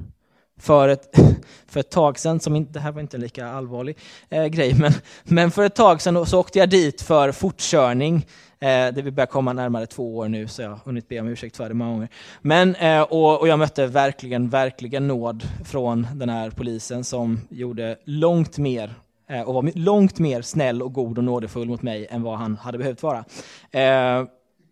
För 0.59 0.89
ett, 0.89 1.19
för 1.67 1.79
ett 1.79 1.91
tag 1.91 2.19
sedan, 2.19 2.39
som 2.39 2.55
inte, 2.55 2.73
det 2.73 2.79
här 2.79 2.91
var 2.91 3.01
inte 3.01 3.17
en 3.17 3.21
lika 3.21 3.47
allvarlig 3.47 3.97
eh, 4.29 4.45
grej, 4.45 4.73
men, 4.73 4.93
men 5.23 5.51
för 5.51 5.63
ett 5.63 5.75
tag 5.75 6.01
sedan 6.01 6.25
så 6.25 6.39
åkte 6.39 6.59
jag 6.59 6.69
dit 6.69 7.01
för 7.01 7.31
fortkörning. 7.31 8.25
Eh, 8.59 8.67
det 8.67 9.01
vi 9.01 9.11
börjar 9.11 9.27
komma 9.27 9.53
närmare 9.53 9.85
två 9.85 10.17
år 10.17 10.27
nu, 10.27 10.47
så 10.47 10.61
jag 10.61 10.69
har 10.69 10.79
hunnit 10.85 11.07
be 11.07 11.19
om 11.19 11.27
ursäkt 11.27 11.57
för 11.57 11.69
det 11.69 11.75
många 11.75 11.91
gånger. 11.91 12.09
Men, 12.41 12.75
eh, 12.75 13.01
och, 13.01 13.39
och 13.39 13.47
jag 13.47 13.59
mötte 13.59 13.87
verkligen, 13.87 14.49
verkligen 14.49 15.07
nåd 15.07 15.43
från 15.65 16.07
den 16.13 16.29
här 16.29 16.49
polisen 16.49 17.03
som 17.03 17.41
gjorde 17.49 17.97
långt 18.05 18.57
mer 18.57 18.95
Eh, 19.29 19.41
och 19.41 19.53
var 19.53 19.71
långt 19.75 20.19
mer 20.19 20.41
snäll 20.41 20.81
och 20.81 20.93
god 20.93 21.17
och 21.17 21.24
nådefull 21.24 21.67
mot 21.67 21.81
mig 21.81 22.07
än 22.09 22.24
vad 22.24 22.38
han 22.38 22.57
hade 22.57 22.77
behövt 22.77 23.03
vara. 23.03 23.25
Eh, 23.71 24.24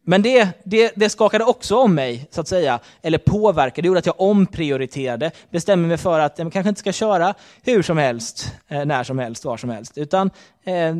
men 0.09 0.21
det, 0.21 0.49
det, 0.63 0.91
det, 0.95 1.09
skakade 1.09 1.43
också 1.43 1.75
om 1.75 1.95
mig, 1.95 2.27
så 2.31 2.41
att 2.41 2.47
säga, 2.47 2.79
eller 3.01 3.17
påverkade, 3.17 3.81
det 3.81 3.87
gjorde 3.87 3.99
att 3.99 4.05
jag 4.05 4.21
omprioriterade, 4.21 5.31
bestämde 5.51 5.87
mig 5.87 5.97
för 5.97 6.19
att 6.19 6.39
jag 6.39 6.53
kanske 6.53 6.69
inte 6.69 6.79
ska 6.79 6.91
köra 6.91 7.33
hur 7.63 7.81
som 7.81 7.97
helst, 7.97 8.53
eh, 8.67 8.85
när 8.85 9.03
som 9.03 9.19
helst, 9.19 9.45
var 9.45 9.57
som 9.57 9.69
helst, 9.69 9.97
utan 9.97 10.31
eh, 10.65 10.95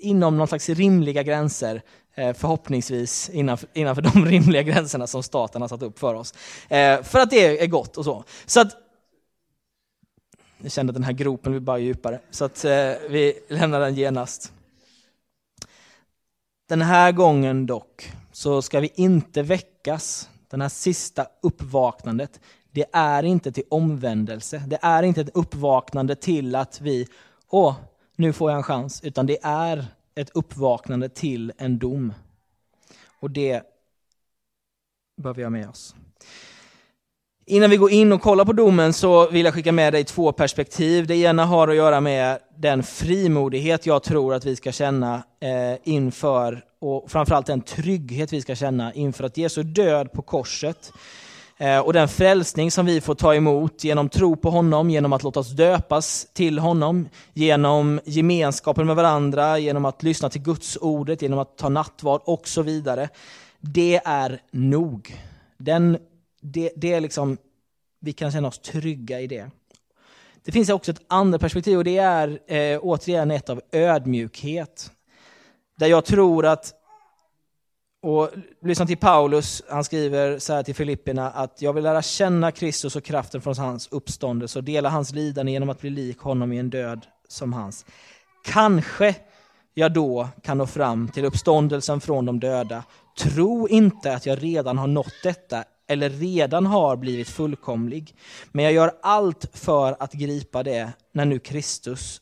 inom 0.00 0.36
någon 0.36 0.48
slags 0.48 0.68
rimliga 0.68 1.22
gränser, 1.22 1.82
eh, 2.14 2.32
förhoppningsvis 2.32 3.28
innanför, 3.28 3.68
innanför 3.72 4.02
de 4.02 4.24
rimliga 4.26 4.62
gränserna 4.62 5.06
som 5.06 5.22
staten 5.22 5.62
har 5.62 5.68
satt 5.68 5.82
upp 5.82 5.98
för 5.98 6.14
oss. 6.14 6.34
Eh, 6.68 7.02
för 7.02 7.18
att 7.18 7.30
det 7.30 7.62
är 7.62 7.66
gott 7.66 7.96
och 7.96 8.04
så. 8.04 8.24
Så 8.46 8.60
att 8.60 8.83
jag 10.64 10.72
kände 10.72 10.90
att 10.90 10.94
den 10.94 11.04
här 11.04 11.12
gropen 11.12 11.52
blir 11.52 11.60
bara 11.60 11.78
djupare, 11.78 12.20
så 12.30 12.44
att 12.44 12.64
eh, 12.64 12.92
vi 13.10 13.38
lämnar 13.48 13.80
den 13.80 13.94
genast. 13.94 14.52
Den 16.68 16.82
här 16.82 17.12
gången 17.12 17.66
dock, 17.66 18.12
så 18.32 18.62
ska 18.62 18.80
vi 18.80 18.90
inte 18.94 19.42
väckas. 19.42 20.28
Den 20.48 20.60
här 20.60 20.68
sista 20.68 21.26
uppvaknandet, 21.42 22.40
det 22.70 22.84
är 22.92 23.22
inte 23.22 23.52
till 23.52 23.64
omvändelse. 23.70 24.62
Det 24.66 24.78
är 24.82 25.02
inte 25.02 25.20
ett 25.20 25.36
uppvaknande 25.36 26.16
till 26.16 26.54
att 26.54 26.80
vi, 26.80 27.08
åh, 27.48 27.76
nu 28.16 28.32
får 28.32 28.50
jag 28.50 28.56
en 28.56 28.62
chans, 28.62 29.04
utan 29.04 29.26
det 29.26 29.38
är 29.42 29.86
ett 30.14 30.30
uppvaknande 30.34 31.08
till 31.08 31.52
en 31.58 31.78
dom. 31.78 32.12
Och 33.20 33.30
det 33.30 33.62
bör 35.16 35.34
vi 35.34 35.42
ha 35.42 35.50
med 35.50 35.68
oss. 35.68 35.94
Innan 37.46 37.70
vi 37.70 37.76
går 37.76 37.90
in 37.90 38.12
och 38.12 38.22
kollar 38.22 38.44
på 38.44 38.52
domen 38.52 38.92
så 38.92 39.30
vill 39.30 39.44
jag 39.44 39.54
skicka 39.54 39.72
med 39.72 39.92
dig 39.92 40.04
två 40.04 40.32
perspektiv. 40.32 41.06
Det 41.06 41.16
ena 41.16 41.44
har 41.44 41.68
att 41.68 41.76
göra 41.76 42.00
med 42.00 42.38
den 42.56 42.82
frimodighet 42.82 43.86
jag 43.86 44.02
tror 44.02 44.34
att 44.34 44.44
vi 44.44 44.56
ska 44.56 44.72
känna 44.72 45.14
eh, 45.40 45.78
inför, 45.84 46.64
och 46.80 47.10
framförallt 47.10 47.46
den 47.46 47.60
trygghet 47.60 48.32
vi 48.32 48.40
ska 48.40 48.54
känna 48.54 48.94
inför 48.94 49.24
att 49.24 49.36
Jesus 49.36 49.64
död 49.66 50.12
på 50.12 50.22
korset 50.22 50.92
eh, 51.58 51.78
och 51.78 51.92
den 51.92 52.08
frälsning 52.08 52.70
som 52.70 52.86
vi 52.86 53.00
får 53.00 53.14
ta 53.14 53.34
emot 53.34 53.84
genom 53.84 54.08
tro 54.08 54.36
på 54.36 54.50
honom, 54.50 54.90
genom 54.90 55.12
att 55.12 55.22
låta 55.22 55.40
oss 55.40 55.50
döpas 55.50 56.26
till 56.32 56.58
honom, 56.58 57.08
genom 57.32 58.00
gemenskapen 58.04 58.86
med 58.86 58.96
varandra, 58.96 59.58
genom 59.58 59.84
att 59.84 60.02
lyssna 60.02 60.30
till 60.30 60.42
Guds 60.42 60.78
ordet, 60.80 61.22
genom 61.22 61.38
att 61.38 61.58
ta 61.58 61.68
nattvard 61.68 62.20
och 62.24 62.48
så 62.48 62.62
vidare. 62.62 63.08
Det 63.60 64.00
är 64.04 64.40
nog. 64.50 65.16
Den 65.58 65.98
det, 66.44 66.72
det 66.76 66.92
är 66.92 67.00
liksom, 67.00 67.36
vi 68.00 68.12
kan 68.12 68.32
känna 68.32 68.48
oss 68.48 68.58
trygga 68.58 69.20
i 69.20 69.26
det. 69.26 69.50
Det 70.44 70.52
finns 70.52 70.68
också 70.68 70.90
ett 70.90 71.04
andra 71.08 71.38
perspektiv 71.38 71.78
och 71.78 71.84
det 71.84 71.98
är 71.98 72.52
eh, 72.52 72.78
återigen 72.82 73.30
ett 73.30 73.50
av 73.50 73.60
ödmjukhet. 73.72 74.90
Där 75.78 75.86
jag 75.86 76.04
tror 76.04 76.46
att, 76.46 76.72
och 78.02 78.30
lyssna 78.62 78.86
till 78.86 78.96
Paulus, 78.96 79.62
han 79.68 79.84
skriver 79.84 80.38
så 80.38 80.52
här 80.52 80.62
till 80.62 80.74
Filipperna 80.74 81.30
att 81.30 81.62
jag 81.62 81.72
vill 81.72 81.84
lära 81.84 82.02
känna 82.02 82.52
Kristus 82.52 82.96
och 82.96 83.04
kraften 83.04 83.40
från 83.40 83.56
hans 83.58 83.88
uppståndelse 83.90 84.58
och 84.58 84.64
dela 84.64 84.88
hans 84.88 85.12
lidande 85.12 85.52
genom 85.52 85.70
att 85.70 85.80
bli 85.80 85.90
lik 85.90 86.18
honom 86.18 86.52
i 86.52 86.58
en 86.58 86.70
död 86.70 87.06
som 87.28 87.52
hans. 87.52 87.86
Kanske 88.44 89.14
jag 89.74 89.92
då 89.92 90.28
kan 90.42 90.58
nå 90.58 90.66
fram 90.66 91.08
till 91.08 91.24
uppståndelsen 91.24 92.00
från 92.00 92.26
de 92.26 92.40
döda. 92.40 92.84
Tro 93.18 93.68
inte 93.68 94.14
att 94.14 94.26
jag 94.26 94.42
redan 94.42 94.78
har 94.78 94.86
nått 94.86 95.14
detta 95.22 95.64
eller 95.86 96.10
redan 96.10 96.66
har 96.66 96.96
blivit 96.96 97.28
fullkomlig. 97.28 98.14
Men 98.52 98.64
jag 98.64 98.72
gör 98.72 98.92
allt 99.02 99.46
för 99.52 99.96
att 99.98 100.12
gripa 100.12 100.62
det 100.62 100.92
när 101.12 101.24
nu 101.24 101.38
Kristus, 101.38 102.20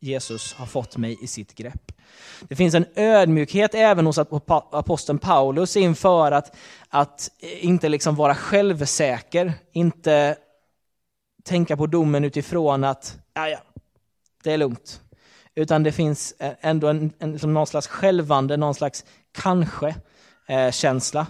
Jesus, 0.00 0.52
har 0.54 0.66
fått 0.66 0.96
mig 0.96 1.18
i 1.22 1.26
sitt 1.26 1.54
grepp. 1.54 1.92
Det 2.40 2.56
finns 2.56 2.74
en 2.74 2.86
ödmjukhet 2.94 3.74
även 3.74 4.06
hos 4.06 4.18
aposteln 4.18 5.18
Paulus 5.18 5.76
inför 5.76 6.32
att, 6.32 6.56
att 6.88 7.30
inte 7.40 7.88
liksom 7.88 8.16
vara 8.16 8.34
självsäker, 8.34 9.52
inte 9.72 10.36
tänka 11.42 11.76
på 11.76 11.86
domen 11.86 12.24
utifrån 12.24 12.84
att 12.84 13.18
ja, 13.34 13.58
det 14.42 14.52
är 14.52 14.58
lugnt. 14.58 15.00
Utan 15.54 15.82
det 15.82 15.92
finns 15.92 16.34
ändå 16.38 16.88
en, 16.88 17.12
en, 17.18 17.32
liksom 17.32 17.54
någon 17.54 17.66
slags 17.66 17.86
självande, 17.86 18.56
någon 18.56 18.74
slags 18.74 19.04
kanske-känsla. 19.32 21.20
Eh, 21.20 21.26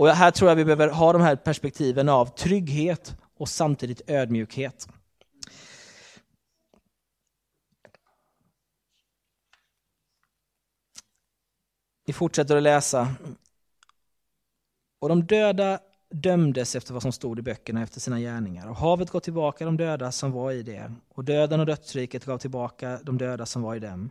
och 0.00 0.08
här 0.08 0.30
tror 0.30 0.50
jag 0.50 0.56
vi 0.56 0.64
behöver 0.64 0.88
ha 0.88 1.12
de 1.12 1.22
här 1.22 1.36
perspektiven 1.36 2.08
av 2.08 2.26
trygghet 2.26 3.16
och 3.36 3.48
samtidigt 3.48 4.10
ödmjukhet. 4.10 4.88
Vi 12.06 12.12
fortsätter 12.12 12.56
att 12.56 12.62
läsa. 12.62 13.14
Och 15.00 15.08
de 15.08 15.26
döda 15.26 15.78
dömdes 16.10 16.76
efter 16.76 16.92
vad 16.92 17.02
som 17.02 17.12
stod 17.12 17.38
i 17.38 17.42
böckerna 17.42 17.82
efter 17.82 18.00
sina 18.00 18.20
gärningar. 18.20 18.68
Och 18.68 18.76
havet 18.76 19.10
gav 19.10 19.20
tillbaka 19.20 19.64
de 19.64 19.76
döda 19.76 20.12
som 20.12 20.32
var 20.32 20.52
i 20.52 20.62
det. 20.62 20.92
Och 21.08 21.24
döden 21.24 21.60
och 21.60 21.66
dödsriket 21.66 22.24
gav 22.24 22.38
tillbaka 22.38 23.00
de 23.02 23.18
döda 23.18 23.46
som 23.46 23.62
var 23.62 23.74
i 23.74 23.78
dem. 23.78 24.10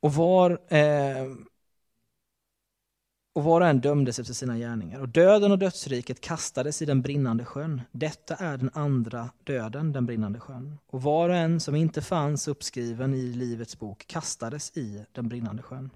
Och 0.00 0.14
var 0.14 0.60
eh, 0.68 1.26
och 3.38 3.44
var 3.44 3.60
och 3.60 3.66
en 3.66 3.80
dömdes 3.80 4.18
efter 4.18 4.34
sina 4.34 4.58
gärningar. 4.58 5.00
Och 5.00 5.08
döden 5.08 5.52
och 5.52 5.58
dödsriket 5.58 6.20
kastades 6.20 6.82
i 6.82 6.84
den 6.84 7.02
brinnande 7.02 7.44
sjön. 7.44 7.80
Detta 7.92 8.34
är 8.34 8.56
den 8.56 8.70
andra 8.74 9.30
döden, 9.44 9.92
den 9.92 10.06
brinnande 10.06 10.40
sjön. 10.40 10.78
Och 10.90 11.02
var 11.02 11.28
och 11.28 11.36
en 11.36 11.60
som 11.60 11.74
inte 11.74 12.02
fanns 12.02 12.48
uppskriven 12.48 13.14
i 13.14 13.22
Livets 13.22 13.78
bok 13.78 14.04
kastades 14.06 14.76
i 14.76 15.04
den 15.12 15.28
brinnande 15.28 15.62
sjön. 15.62 15.90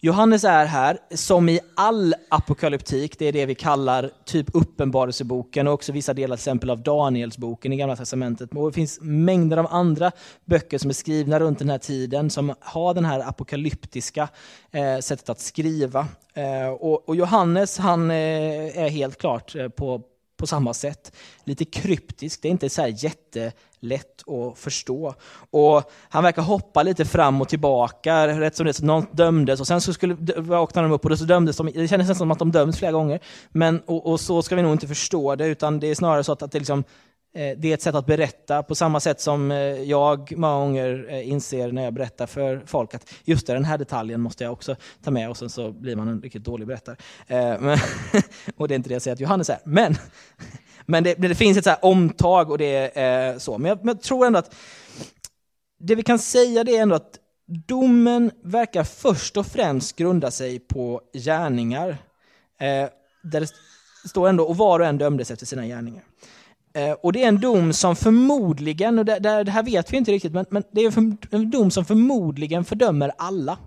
Johannes 0.00 0.44
är 0.44 0.66
här, 0.66 0.98
som 1.10 1.48
i 1.48 1.60
all 1.76 2.14
apokalyptik, 2.28 3.18
det 3.18 3.26
är 3.26 3.32
det 3.32 3.46
vi 3.46 3.54
kallar 3.54 4.10
typ 4.24 4.46
uppenbarelseboken 4.52 5.66
och 5.66 5.74
också 5.74 5.92
vissa 5.92 6.14
delar 6.14 6.36
till 6.36 6.40
exempel 6.40 6.70
av 6.70 6.82
Danielsboken 6.82 7.72
i 7.72 7.76
Gamla 7.76 7.96
Testamentet. 7.96 8.50
Och 8.54 8.70
det 8.70 8.74
finns 8.74 8.98
mängder 9.00 9.56
av 9.56 9.66
andra 9.70 10.12
böcker 10.44 10.78
som 10.78 10.90
är 10.90 10.94
skrivna 10.94 11.40
runt 11.40 11.58
den 11.58 11.70
här 11.70 11.78
tiden 11.78 12.30
som 12.30 12.54
har 12.60 12.94
den 12.94 13.04
här 13.04 13.28
apokalyptiska 13.28 14.28
eh, 14.70 14.98
sättet 14.98 15.28
att 15.28 15.40
skriva. 15.40 16.06
Eh, 16.34 16.68
och, 16.68 17.08
och, 17.08 17.16
Johannes 17.16 17.78
han 17.78 18.10
eh, 18.10 18.78
är 18.78 18.88
helt 18.88 19.18
klart 19.18 19.54
eh, 19.56 19.68
på, 19.68 20.02
på 20.36 20.46
samma 20.46 20.74
sätt. 20.74 21.12
Lite 21.44 21.64
kryptisk, 21.64 22.42
det 22.42 22.48
är 22.48 22.50
inte 22.50 22.70
så 22.70 22.82
här 22.82 23.04
jätte 23.04 23.52
lätt 23.80 24.28
att 24.28 24.58
förstå. 24.58 25.14
Och 25.50 25.90
han 26.08 26.24
verkar 26.24 26.42
hoppa 26.42 26.82
lite 26.82 27.04
fram 27.04 27.40
och 27.40 27.48
tillbaka, 27.48 28.40
rätt 28.40 28.56
som 28.56 28.66
det 28.66 28.72
så 28.72 28.84
någon 28.84 29.06
dömdes 29.12 29.60
och 29.60 29.66
sen 29.66 29.80
så 29.80 29.92
skulle, 29.92 30.16
vaknade 30.36 30.88
de 30.88 30.94
upp 30.94 31.04
och 31.04 31.18
så 31.18 31.24
dömdes 31.24 31.56
de, 31.56 31.66
det 31.66 31.88
kändes 31.88 32.08
nästan 32.08 32.14
som 32.14 32.30
att 32.30 32.38
de 32.38 32.52
döms 32.52 32.78
flera 32.78 32.92
gånger. 32.92 33.20
Men, 33.50 33.80
och, 33.86 34.06
och, 34.06 34.20
så 34.20 34.42
ska 34.42 34.56
vi 34.56 34.62
nog 34.62 34.72
inte 34.72 34.88
förstå 34.88 35.34
det, 35.34 35.46
utan 35.46 35.80
det 35.80 35.86
är 35.86 35.94
snarare 35.94 36.24
så 36.24 36.32
att, 36.32 36.42
att 36.42 36.52
det 36.52 36.58
liksom 36.58 36.84
eh, 37.34 37.58
det 37.58 37.70
är 37.70 37.74
ett 37.74 37.82
sätt 37.82 37.94
att 37.94 38.06
berätta 38.06 38.62
på 38.62 38.74
samma 38.74 39.00
sätt 39.00 39.20
som 39.20 39.50
eh, 39.50 39.58
jag 39.82 40.32
många 40.36 40.54
gånger 40.54 41.06
eh, 41.08 41.28
inser 41.28 41.72
när 41.72 41.84
jag 41.84 41.94
berättar 41.94 42.26
för 42.26 42.62
folk 42.66 42.94
att 42.94 43.14
just 43.24 43.46
det, 43.46 43.52
den 43.52 43.64
här 43.64 43.78
detaljen 43.78 44.20
måste 44.20 44.44
jag 44.44 44.52
också 44.52 44.76
ta 45.04 45.10
med 45.10 45.30
och 45.30 45.36
sen 45.36 45.50
så 45.50 45.72
blir 45.72 45.96
man 45.96 46.08
en 46.08 46.22
riktigt 46.22 46.44
dålig 46.44 46.66
berättare. 46.66 46.96
och 48.56 48.68
det 48.68 48.74
är 48.74 48.76
inte 48.76 48.88
det 48.88 48.94
jag 48.94 49.02
säger 49.02 49.14
att 49.14 49.20
Johannes 49.20 49.50
är. 49.50 49.58
Men, 49.64 49.96
men 50.90 51.04
det, 51.04 51.14
det 51.14 51.34
finns 51.34 51.58
ett 51.58 51.64
så 51.64 51.74
omtag 51.74 52.50
och 52.50 52.58
det 52.58 52.98
är 52.98 53.32
eh, 53.32 53.38
så. 53.38 53.58
Men 53.58 53.68
jag, 53.68 53.78
men 53.78 53.88
jag 53.88 54.02
tror 54.02 54.26
ändå 54.26 54.38
att 54.38 54.54
det 55.78 55.94
vi 55.94 56.02
kan 56.02 56.18
säga 56.18 56.64
det 56.64 56.76
är 56.76 56.82
ändå 56.82 56.94
att 56.94 57.18
domen 57.66 58.30
verkar 58.44 58.84
först 58.84 59.36
och 59.36 59.46
främst 59.46 59.96
grunda 59.96 60.30
sig 60.30 60.58
på 60.58 61.00
gärningar. 61.12 61.88
Eh, 62.60 62.88
där 63.22 63.40
det 63.40 63.48
står 64.08 64.28
ändå, 64.28 64.44
och 64.44 64.56
var 64.56 64.80
och 64.80 64.86
en 64.86 64.98
dömdes 64.98 65.30
efter 65.30 65.46
sina 65.46 65.66
gärningar. 65.66 66.04
Eh, 66.74 66.92
och 66.92 67.12
det 67.12 67.22
är 67.22 67.28
en 67.28 67.40
dom 67.40 67.72
som 67.72 67.96
förmodligen, 67.96 68.98
och 68.98 69.04
det, 69.04 69.18
det 69.18 69.50
här 69.50 69.62
vet 69.62 69.92
vi 69.92 69.96
inte 69.96 70.12
riktigt, 70.12 70.32
men, 70.32 70.46
men 70.50 70.62
det 70.72 70.80
är 70.80 70.98
en 71.30 71.50
dom 71.50 71.70
som 71.70 71.84
förmodligen 71.84 72.64
fördömer 72.64 73.12
alla. 73.18 73.58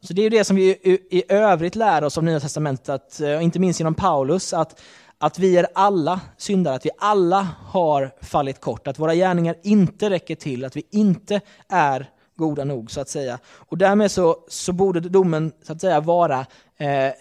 Så 0.00 0.12
det 0.12 0.22
är 0.22 0.30
det 0.30 0.44
som 0.44 0.56
vi 0.56 0.62
i, 0.70 1.00
i 1.10 1.22
övrigt 1.28 1.74
lär 1.74 2.04
oss 2.04 2.18
av 2.18 2.24
Nya 2.24 2.40
Testamentet, 2.40 2.88
att, 2.88 3.20
eh, 3.20 3.44
inte 3.44 3.58
minst 3.58 3.80
genom 3.80 3.94
Paulus, 3.94 4.52
att, 4.52 4.80
att 5.18 5.38
vi 5.38 5.56
är 5.56 5.66
alla 5.74 6.20
syndare, 6.36 6.74
att 6.74 6.86
vi 6.86 6.90
alla 6.98 7.48
har 7.66 8.10
fallit 8.22 8.60
kort, 8.60 8.86
att 8.86 8.98
våra 8.98 9.14
gärningar 9.14 9.56
inte 9.62 10.10
räcker 10.10 10.34
till, 10.34 10.64
att 10.64 10.76
vi 10.76 10.86
inte 10.90 11.40
är 11.68 12.10
goda 12.36 12.64
nog, 12.64 12.90
så 12.90 13.00
att 13.00 13.08
säga. 13.08 13.38
Och 13.46 13.78
därmed 13.78 14.10
så, 14.10 14.36
så 14.48 14.72
borde 14.72 15.00
domen, 15.00 15.52
så 15.62 15.72
att 15.72 15.80
säga, 15.80 16.00
vara 16.00 16.40
eh, 16.76 17.12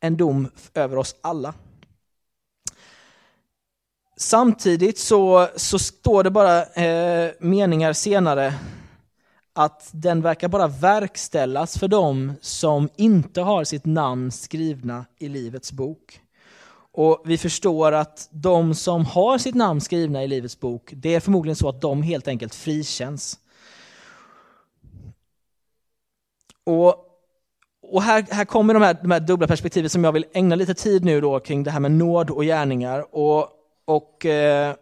en 0.00 0.16
dom 0.16 0.50
över 0.74 0.96
oss 0.96 1.16
alla. 1.20 1.54
Samtidigt 4.16 4.98
så, 4.98 5.48
så 5.56 5.78
står 5.78 6.24
det 6.24 6.30
bara 6.30 6.64
eh, 6.64 7.30
meningar 7.40 7.92
senare 7.92 8.54
att 9.52 9.90
den 9.92 10.22
verkar 10.22 10.48
bara 10.48 10.66
verkställas 10.66 11.78
för 11.78 11.88
dem 11.88 12.32
som 12.40 12.88
inte 12.96 13.40
har 13.40 13.64
sitt 13.64 13.86
namn 13.86 14.32
skrivna 14.32 15.04
i 15.18 15.28
Livets 15.28 15.72
bok. 15.72 16.20
Och 16.98 17.22
vi 17.24 17.38
förstår 17.38 17.92
att 17.92 18.28
de 18.32 18.74
som 18.74 19.04
har 19.04 19.38
sitt 19.38 19.54
namn 19.54 19.80
skrivna 19.80 20.24
i 20.24 20.28
Livets 20.28 20.60
bok, 20.60 20.92
det 20.96 21.14
är 21.14 21.20
förmodligen 21.20 21.56
så 21.56 21.68
att 21.68 21.80
de 21.80 22.02
helt 22.02 22.28
enkelt 22.28 22.54
frikänns. 22.54 23.38
Och, 26.64 26.94
och 27.82 28.02
här, 28.02 28.26
här 28.30 28.44
kommer 28.44 28.74
de 28.74 28.82
här, 28.82 28.98
de 29.02 29.10
här 29.10 29.20
dubbla 29.20 29.46
perspektiven 29.46 29.90
som 29.90 30.04
jag 30.04 30.12
vill 30.12 30.24
ägna 30.32 30.54
lite 30.54 30.74
tid 30.74 31.04
nu 31.04 31.20
då 31.20 31.40
kring 31.40 31.62
det 31.62 31.70
här 31.70 31.80
med 31.80 31.92
nåd 31.92 32.30
och 32.30 32.44
gärningar. 32.44 33.14
Och 33.14 33.48
och 33.84 34.26
eh, 34.26 34.74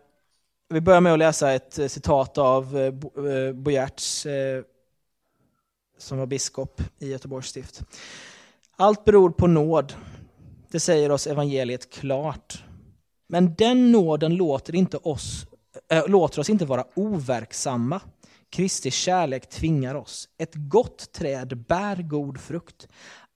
vi 0.68 0.80
börjar 0.80 1.00
med 1.00 1.12
att 1.12 1.18
läsa 1.18 1.52
ett 1.52 1.78
eh, 1.78 1.86
citat 1.86 2.38
av 2.38 2.78
eh 2.78 3.52
Bojerts, 3.52 4.26
eh, 4.26 4.56
eh, 4.58 4.62
som 5.98 6.18
var 6.18 6.26
biskop 6.26 6.82
i 6.98 7.10
Göteborgs 7.10 7.46
stift. 7.46 7.82
Allt 8.76 9.04
beror 9.04 9.30
på 9.30 9.46
nåd, 9.46 9.94
det 10.70 10.80
säger 10.80 11.10
oss 11.10 11.26
evangeliet 11.26 11.90
klart. 11.90 12.64
Men 13.28 13.54
den 13.54 13.92
nåden 13.92 14.34
låter, 14.34 14.74
inte 14.74 14.96
oss, 14.96 15.46
äh, 15.90 16.08
låter 16.08 16.40
oss 16.40 16.50
inte 16.50 16.64
vara 16.64 16.84
overksamma. 16.94 18.00
Kristi 18.50 18.90
kärlek 18.90 19.48
tvingar 19.48 19.94
oss. 19.94 20.28
Ett 20.38 20.52
gott 20.54 21.12
träd 21.12 21.64
bär 21.68 22.02
god 22.02 22.40
frukt. 22.40 22.88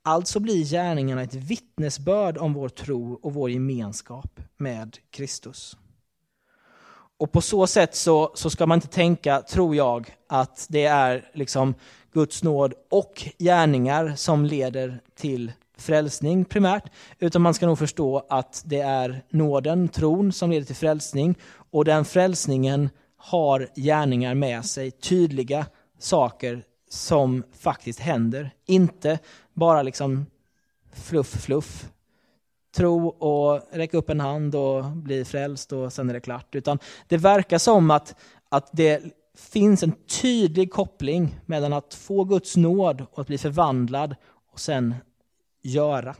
Alltså 0.02 0.40
blir 0.40 0.64
gärningarna 0.64 1.22
ett 1.22 1.34
vittnesbörd 1.34 2.38
om 2.38 2.52
vår 2.52 2.68
tro 2.68 3.12
och 3.22 3.34
vår 3.34 3.50
gemenskap 3.50 4.40
med 4.56 4.98
Kristus. 5.10 5.76
Och 7.18 7.32
på 7.32 7.40
så 7.40 7.66
sätt 7.66 7.94
så, 7.94 8.32
så 8.34 8.50
ska 8.50 8.66
man 8.66 8.76
inte 8.76 8.88
tänka, 8.88 9.42
tror 9.42 9.76
jag, 9.76 10.14
att 10.28 10.66
det 10.68 10.84
är 10.84 11.30
liksom 11.34 11.74
Guds 12.12 12.42
nåd 12.42 12.74
och 12.90 13.26
gärningar 13.38 14.14
som 14.16 14.44
leder 14.44 15.00
till 15.14 15.52
frälsning 15.80 16.44
primärt, 16.44 16.84
utan 17.18 17.42
man 17.42 17.54
ska 17.54 17.66
nog 17.66 17.78
förstå 17.78 18.26
att 18.28 18.62
det 18.66 18.80
är 18.80 19.22
nåden, 19.30 19.88
tron, 19.88 20.32
som 20.32 20.50
leder 20.50 20.66
till 20.66 20.76
frälsning 20.76 21.34
och 21.70 21.84
den 21.84 22.04
frälsningen 22.04 22.90
har 23.16 23.68
gärningar 23.76 24.34
med 24.34 24.64
sig, 24.64 24.90
tydliga 24.90 25.66
saker 25.98 26.64
som 26.90 27.42
faktiskt 27.58 28.00
händer. 28.00 28.50
Inte 28.66 29.18
bara 29.54 29.82
liksom 29.82 30.26
fluff, 30.92 31.42
fluff. 31.44 31.88
Tro 32.76 33.08
och 33.08 33.60
räcka 33.72 33.96
upp 33.96 34.10
en 34.10 34.20
hand 34.20 34.54
och 34.54 34.84
bli 34.84 35.24
frälst 35.24 35.72
och 35.72 35.92
sen 35.92 36.10
är 36.10 36.14
det 36.14 36.20
klart. 36.20 36.54
Utan 36.54 36.78
det 37.08 37.16
verkar 37.16 37.58
som 37.58 37.90
att, 37.90 38.14
att 38.48 38.68
det 38.72 39.02
finns 39.38 39.82
en 39.82 39.92
tydlig 40.22 40.72
koppling 40.72 41.40
mellan 41.46 41.72
att 41.72 41.94
få 41.94 42.24
Guds 42.24 42.56
nåd 42.56 43.06
och 43.10 43.18
att 43.18 43.26
bli 43.26 43.38
förvandlad 43.38 44.16
och 44.52 44.60
sen 44.60 44.94
göra. 45.62 46.14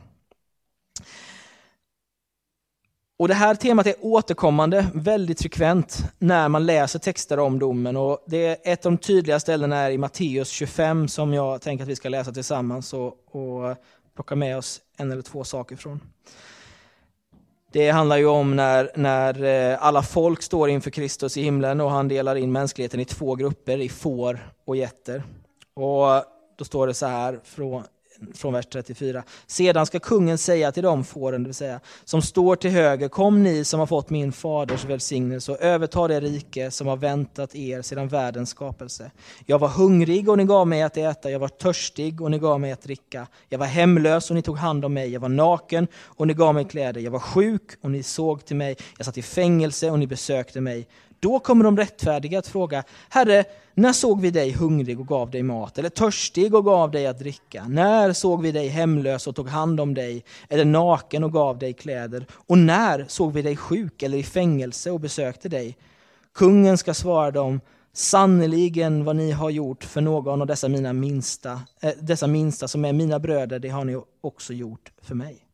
Och 3.21 3.27
Det 3.27 3.33
här 3.33 3.55
temat 3.55 3.87
är 3.87 3.95
återkommande 3.99 4.87
väldigt 4.93 5.41
frekvent 5.41 6.03
när 6.19 6.49
man 6.49 6.65
läser 6.65 6.99
texter 6.99 7.39
om 7.39 7.59
domen. 7.59 7.97
Och 7.97 8.23
det 8.27 8.45
är 8.45 8.57
ett 8.63 8.85
av 8.85 8.91
de 8.91 8.97
tydliga 8.97 9.39
ställena 9.39 9.77
är 9.77 9.91
i 9.91 9.97
Matteus 9.97 10.49
25 10.49 11.07
som 11.07 11.33
jag 11.33 11.61
tänker 11.61 11.83
att 11.83 11.89
vi 11.89 11.95
ska 11.95 12.09
läsa 12.09 12.31
tillsammans 12.31 12.93
och, 12.93 13.35
och 13.35 13.77
plocka 14.15 14.35
med 14.35 14.57
oss 14.57 14.81
en 14.97 15.11
eller 15.11 15.21
två 15.21 15.43
saker 15.43 15.75
från. 15.75 15.99
Det 17.71 17.89
handlar 17.89 18.17
ju 18.17 18.25
om 18.25 18.55
när, 18.55 18.91
när 18.95 19.43
eh, 19.43 19.83
alla 19.85 20.03
folk 20.03 20.41
står 20.41 20.69
inför 20.69 20.91
Kristus 20.91 21.37
i 21.37 21.41
himlen 21.41 21.81
och 21.81 21.91
han 21.91 22.07
delar 22.07 22.35
in 22.35 22.51
mänskligheten 22.51 22.99
i 22.99 23.05
två 23.05 23.35
grupper, 23.35 23.77
i 23.77 23.89
får 23.89 24.53
och 24.65 24.75
getter. 24.75 25.23
Och 25.73 26.23
då 26.57 26.65
står 26.65 26.87
det 26.87 26.93
så 26.93 27.05
här 27.05 27.39
från 27.43 27.83
från 28.33 28.53
vers 28.53 28.65
34. 28.65 29.23
Sedan 29.47 29.85
ska 29.85 29.99
kungen 29.99 30.37
säga 30.37 30.71
till 30.71 30.83
de 30.83 31.03
fåren, 31.03 31.43
det 31.43 31.47
vill 31.47 31.55
säga, 31.55 31.79
som 32.03 32.21
står 32.21 32.55
till 32.55 32.71
höger, 32.71 33.07
kom 33.07 33.43
ni 33.43 33.65
som 33.65 33.79
har 33.79 33.87
fått 33.87 34.09
min 34.09 34.31
faders 34.31 34.85
välsignelse 34.85 35.51
och 35.51 35.61
överta 35.61 36.07
det 36.07 36.19
rike 36.19 36.71
som 36.71 36.87
har 36.87 36.97
väntat 36.97 37.55
er 37.55 37.81
sedan 37.81 38.07
världens 38.07 38.49
skapelse. 38.49 39.11
Jag 39.45 39.59
var 39.59 39.67
hungrig 39.67 40.29
och 40.29 40.37
ni 40.37 40.43
gav 40.43 40.67
mig 40.67 40.81
att 40.81 40.97
äta, 40.97 41.31
jag 41.31 41.39
var 41.39 41.47
törstig 41.47 42.21
och 42.21 42.31
ni 42.31 42.39
gav 42.39 42.59
mig 42.59 42.71
att 42.71 42.81
dricka. 42.81 43.27
Jag 43.49 43.59
var 43.59 43.65
hemlös 43.65 44.29
och 44.29 44.35
ni 44.35 44.41
tog 44.41 44.57
hand 44.57 44.85
om 44.85 44.93
mig, 44.93 45.09
jag 45.09 45.19
var 45.19 45.29
naken 45.29 45.87
och 46.03 46.27
ni 46.27 46.33
gav 46.33 46.55
mig 46.55 46.65
kläder, 46.65 47.01
jag 47.01 47.11
var 47.11 47.19
sjuk 47.19 47.71
och 47.81 47.91
ni 47.91 48.03
såg 48.03 48.45
till 48.45 48.55
mig, 48.55 48.75
jag 48.97 49.05
satt 49.05 49.17
i 49.17 49.21
fängelse 49.21 49.91
och 49.91 49.99
ni 49.99 50.07
besökte 50.07 50.61
mig. 50.61 50.87
Då 51.21 51.39
kommer 51.39 51.63
de 51.63 51.77
rättfärdiga 51.77 52.39
att 52.39 52.47
fråga, 52.47 52.83
Herre, 53.09 53.43
när 53.73 53.93
såg 53.93 54.21
vi 54.21 54.31
dig 54.31 54.51
hungrig 54.51 54.99
och 54.99 55.07
gav 55.07 55.31
dig 55.31 55.43
mat, 55.43 55.77
eller 55.77 55.89
törstig 55.89 56.55
och 56.55 56.65
gav 56.65 56.91
dig 56.91 57.07
att 57.07 57.19
dricka? 57.19 57.65
När 57.67 58.13
såg 58.13 58.41
vi 58.41 58.51
dig 58.51 58.67
hemlös 58.67 59.27
och 59.27 59.35
tog 59.35 59.47
hand 59.47 59.79
om 59.79 59.93
dig, 59.93 60.23
eller 60.49 60.65
naken 60.65 61.23
och 61.23 61.33
gav 61.33 61.59
dig 61.59 61.73
kläder? 61.73 62.25
Och 62.47 62.57
när 62.57 63.05
såg 63.07 63.33
vi 63.33 63.41
dig 63.41 63.55
sjuk 63.55 64.03
eller 64.03 64.17
i 64.17 64.23
fängelse 64.23 64.91
och 64.91 64.99
besökte 64.99 65.49
dig? 65.49 65.77
Kungen 66.33 66.77
ska 66.77 66.93
svara 66.93 67.31
dem, 67.31 67.59
Sannerligen 67.93 69.03
vad 69.03 69.15
ni 69.15 69.31
har 69.31 69.49
gjort 69.49 69.83
för 69.83 70.01
någon 70.01 70.41
av 70.41 70.47
dessa 70.47 70.67
mina 70.67 70.93
minsta, 70.93 71.61
äh, 71.81 71.91
dessa 72.01 72.27
minsta 72.27 72.67
som 72.67 72.85
är 72.85 72.93
mina 72.93 73.19
bröder, 73.19 73.59
det 73.59 73.69
har 73.69 73.85
ni 73.85 74.01
också 74.21 74.53
gjort 74.53 74.91
för 75.01 75.15
mig. 75.15 75.50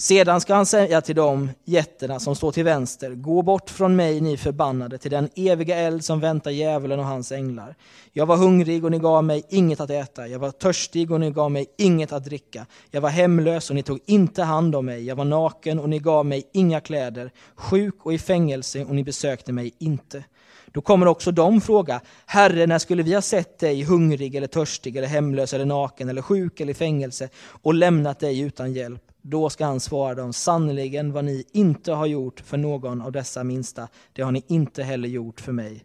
Sedan 0.00 0.40
ska 0.40 0.54
han 0.54 0.66
säga 0.66 1.00
till 1.00 1.16
dem, 1.16 1.50
jätterna 1.64 2.20
som 2.20 2.36
står 2.36 2.52
till 2.52 2.64
vänster, 2.64 3.10
gå 3.10 3.42
bort 3.42 3.70
från 3.70 3.96
mig 3.96 4.20
ni 4.20 4.36
förbannade 4.36 4.98
till 4.98 5.10
den 5.10 5.28
eviga 5.34 5.76
eld 5.76 6.04
som 6.04 6.20
väntar 6.20 6.50
djävulen 6.50 6.98
och 6.98 7.04
hans 7.04 7.32
änglar. 7.32 7.74
Jag 8.12 8.26
var 8.26 8.36
hungrig 8.36 8.84
och 8.84 8.90
ni 8.90 8.98
gav 8.98 9.24
mig 9.24 9.42
inget 9.48 9.80
att 9.80 9.90
äta, 9.90 10.28
jag 10.28 10.38
var 10.38 10.50
törstig 10.50 11.10
och 11.10 11.20
ni 11.20 11.30
gav 11.30 11.50
mig 11.50 11.66
inget 11.78 12.12
att 12.12 12.24
dricka. 12.24 12.66
Jag 12.90 13.00
var 13.00 13.08
hemlös 13.08 13.70
och 13.70 13.76
ni 13.76 13.82
tog 13.82 13.98
inte 14.06 14.42
hand 14.42 14.74
om 14.74 14.86
mig, 14.86 15.04
jag 15.04 15.16
var 15.16 15.24
naken 15.24 15.78
och 15.78 15.88
ni 15.88 15.98
gav 15.98 16.26
mig 16.26 16.48
inga 16.52 16.80
kläder, 16.80 17.30
sjuk 17.54 17.94
och 18.02 18.12
i 18.14 18.18
fängelse 18.18 18.84
och 18.84 18.94
ni 18.94 19.04
besökte 19.04 19.52
mig 19.52 19.72
inte. 19.78 20.24
Då 20.66 20.80
kommer 20.80 21.06
också 21.06 21.30
de 21.30 21.60
fråga, 21.60 22.00
Herre, 22.26 22.66
när 22.66 22.78
skulle 22.78 23.02
vi 23.02 23.14
ha 23.14 23.22
sett 23.22 23.58
dig 23.58 23.82
hungrig 23.82 24.34
eller 24.34 24.46
törstig 24.46 24.96
eller 24.96 25.08
hemlös 25.08 25.54
eller 25.54 25.64
naken 25.64 26.08
eller 26.08 26.22
sjuk 26.22 26.60
eller 26.60 26.70
i 26.70 26.74
fängelse 26.74 27.28
och 27.62 27.74
lämnat 27.74 28.20
dig 28.20 28.40
utan 28.40 28.72
hjälp? 28.72 29.02
Då 29.30 29.50
ska 29.50 29.66
han 29.66 29.80
svara 29.80 30.14
dem, 30.14 30.32
sannerligen 30.32 31.12
vad 31.12 31.24
ni 31.24 31.44
inte 31.52 31.92
har 31.92 32.06
gjort 32.06 32.40
för 32.40 32.56
någon 32.56 33.02
av 33.02 33.12
dessa 33.12 33.44
minsta, 33.44 33.88
det 34.12 34.22
har 34.22 34.32
ni 34.32 34.44
inte 34.46 34.82
heller 34.82 35.08
gjort 35.08 35.40
för 35.40 35.52
mig. 35.52 35.84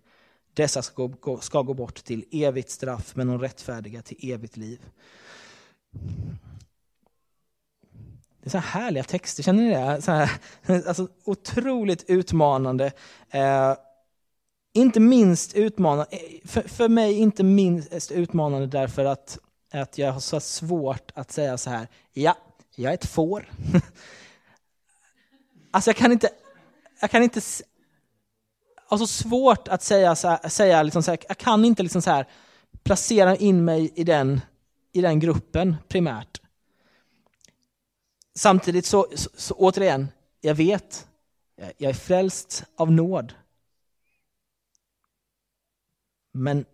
Dessa 0.53 0.81
ska 0.81 1.07
gå, 1.07 1.39
ska 1.39 1.61
gå 1.61 1.73
bort 1.73 2.03
till 2.03 2.25
evigt 2.31 2.71
straff, 2.71 3.15
men 3.15 3.27
de 3.27 3.39
rättfärdiga 3.39 4.01
till 4.01 4.31
evigt 4.31 4.57
liv. 4.57 4.79
Det 8.41 8.47
är 8.47 8.49
så 8.49 8.57
här 8.57 8.81
härliga 8.81 9.03
texter, 9.03 9.43
känner 9.43 9.63
ni 9.63 9.69
det? 9.69 10.01
Så 10.01 10.11
här, 10.11 10.31
alltså, 10.87 11.07
otroligt 11.25 12.09
utmanande. 12.09 12.91
Eh, 13.29 13.73
Inte 14.73 14.99
minst 14.99 15.55
utmanande, 15.55 16.07
eh, 16.11 16.47
för, 16.47 16.61
för 16.61 16.89
mig 16.89 17.13
inte 17.13 17.43
minst 17.43 18.11
utmanande 18.11 18.67
därför 18.67 19.05
att, 19.05 19.37
att 19.73 19.97
jag 19.97 20.11
har 20.11 20.19
så 20.19 20.39
svårt 20.39 21.11
att 21.13 21.31
säga 21.31 21.57
så 21.57 21.69
här, 21.69 21.87
ja, 22.13 22.37
jag 22.75 22.89
är 22.89 22.93
ett 22.93 23.05
får. 23.05 23.51
alltså 25.71 25.89
jag 25.89 25.97
kan 25.97 26.11
inte, 26.11 26.29
jag 27.01 27.11
kan 27.11 27.23
inte, 27.23 27.41
har 28.85 28.97
så 28.97 29.07
svårt 29.07 29.67
att 29.67 29.83
säga, 29.83 30.15
så 30.15 30.27
här, 30.27 30.49
säga 30.49 30.83
liksom 30.83 31.03
så 31.03 31.11
här, 31.11 31.19
jag 31.27 31.37
kan 31.37 31.65
inte 31.65 31.83
liksom 31.83 32.01
så 32.01 32.09
här, 32.09 32.27
placera 32.83 33.35
in 33.35 33.65
mig 33.65 33.93
i 33.95 34.03
den, 34.03 34.41
i 34.91 35.01
den 35.01 35.19
gruppen 35.19 35.75
primärt. 35.87 36.41
Samtidigt 38.35 38.85
så, 38.85 39.07
så, 39.15 39.29
så 39.35 39.53
återigen, 39.53 40.07
jag 40.41 40.55
vet, 40.55 41.07
jag 41.55 41.89
är 41.89 41.93
frälst 41.93 42.63
av 42.75 42.91
nåd. 42.91 43.33
Men 46.31 46.65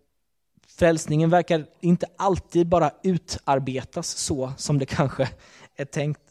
frälsningen 0.79 1.29
verkar 1.29 1.65
inte 1.79 2.05
alltid 2.17 2.67
bara 2.67 2.91
utarbetas 3.03 4.07
så 4.07 4.53
som 4.57 4.79
det 4.79 4.85
kanske 4.85 5.29
är 5.75 5.85
tänkt. 5.85 6.21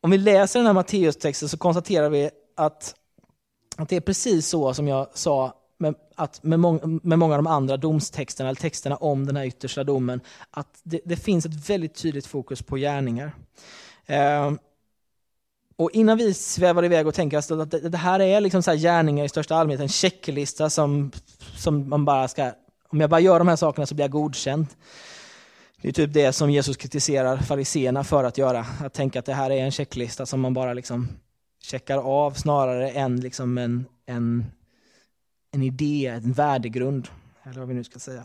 Om 0.00 0.10
vi 0.10 0.18
läser 0.18 0.58
den 0.58 0.66
här 0.66 0.74
Matteustexten 0.74 1.48
så 1.48 1.58
konstaterar 1.58 2.10
vi 2.10 2.30
att, 2.56 2.94
att 3.76 3.88
det 3.88 3.96
är 3.96 4.00
precis 4.00 4.48
så 4.48 4.74
som 4.74 4.88
jag 4.88 5.06
sa 5.14 5.54
med, 5.78 5.94
att 6.14 6.42
med, 6.42 6.60
mång, 6.60 7.00
med 7.02 7.18
många 7.18 7.34
av 7.34 7.42
de 7.42 7.46
andra 7.46 7.76
domstexterna, 7.76 8.48
eller 8.48 8.60
texterna 8.60 8.96
om 8.96 9.26
den 9.26 9.36
här 9.36 9.44
yttersta 9.44 9.84
domen, 9.84 10.20
att 10.50 10.80
det, 10.82 11.00
det 11.04 11.16
finns 11.16 11.46
ett 11.46 11.70
väldigt 11.70 11.94
tydligt 11.94 12.26
fokus 12.26 12.62
på 12.62 12.76
gärningar. 12.76 13.32
Eh, 14.06 14.52
och 15.76 15.90
innan 15.92 16.18
vi 16.18 16.34
svävar 16.34 16.84
iväg 16.84 17.06
och 17.06 17.14
tänker 17.14 17.38
att 17.38 17.70
det, 17.70 17.88
det 17.88 17.98
här 17.98 18.20
är 18.20 18.40
liksom 18.40 18.62
så 18.62 18.70
här 18.70 18.78
gärningar 18.78 19.24
i 19.24 19.28
största 19.28 19.56
allmänhet, 19.56 19.80
en 19.80 19.88
checklista 19.88 20.70
som, 20.70 21.10
som 21.56 21.88
man 21.88 22.04
bara 22.04 22.28
ska, 22.28 22.52
om 22.92 23.00
jag 23.00 23.10
bara 23.10 23.20
gör 23.20 23.38
de 23.38 23.48
här 23.48 23.56
sakerna 23.56 23.86
så 23.86 23.94
blir 23.94 24.04
jag 24.04 24.10
godkänd. 24.10 24.66
Det 25.82 25.88
är 25.88 25.92
typ 25.92 26.12
det 26.12 26.32
som 26.32 26.50
Jesus 26.50 26.76
kritiserar 26.76 27.36
fariseerna 27.36 28.04
för 28.04 28.24
att 28.24 28.38
göra, 28.38 28.66
att 28.80 28.92
tänka 28.92 29.18
att 29.18 29.26
det 29.26 29.34
här 29.34 29.50
är 29.50 29.64
en 29.64 29.70
checklista 29.70 30.26
som 30.26 30.40
man 30.40 30.54
bara 30.54 30.74
liksom 30.74 31.08
checkar 31.62 31.98
av 31.98 32.32
snarare 32.32 32.90
än 32.90 33.20
liksom 33.20 33.58
en, 33.58 33.86
en, 34.06 34.44
en 35.52 35.62
idé, 35.62 36.06
en 36.06 36.32
värdegrund, 36.32 37.08
eller 37.42 37.58
vad 37.58 37.68
vi 37.68 37.74
nu 37.74 37.84
ska 37.84 37.98
säga. 37.98 38.24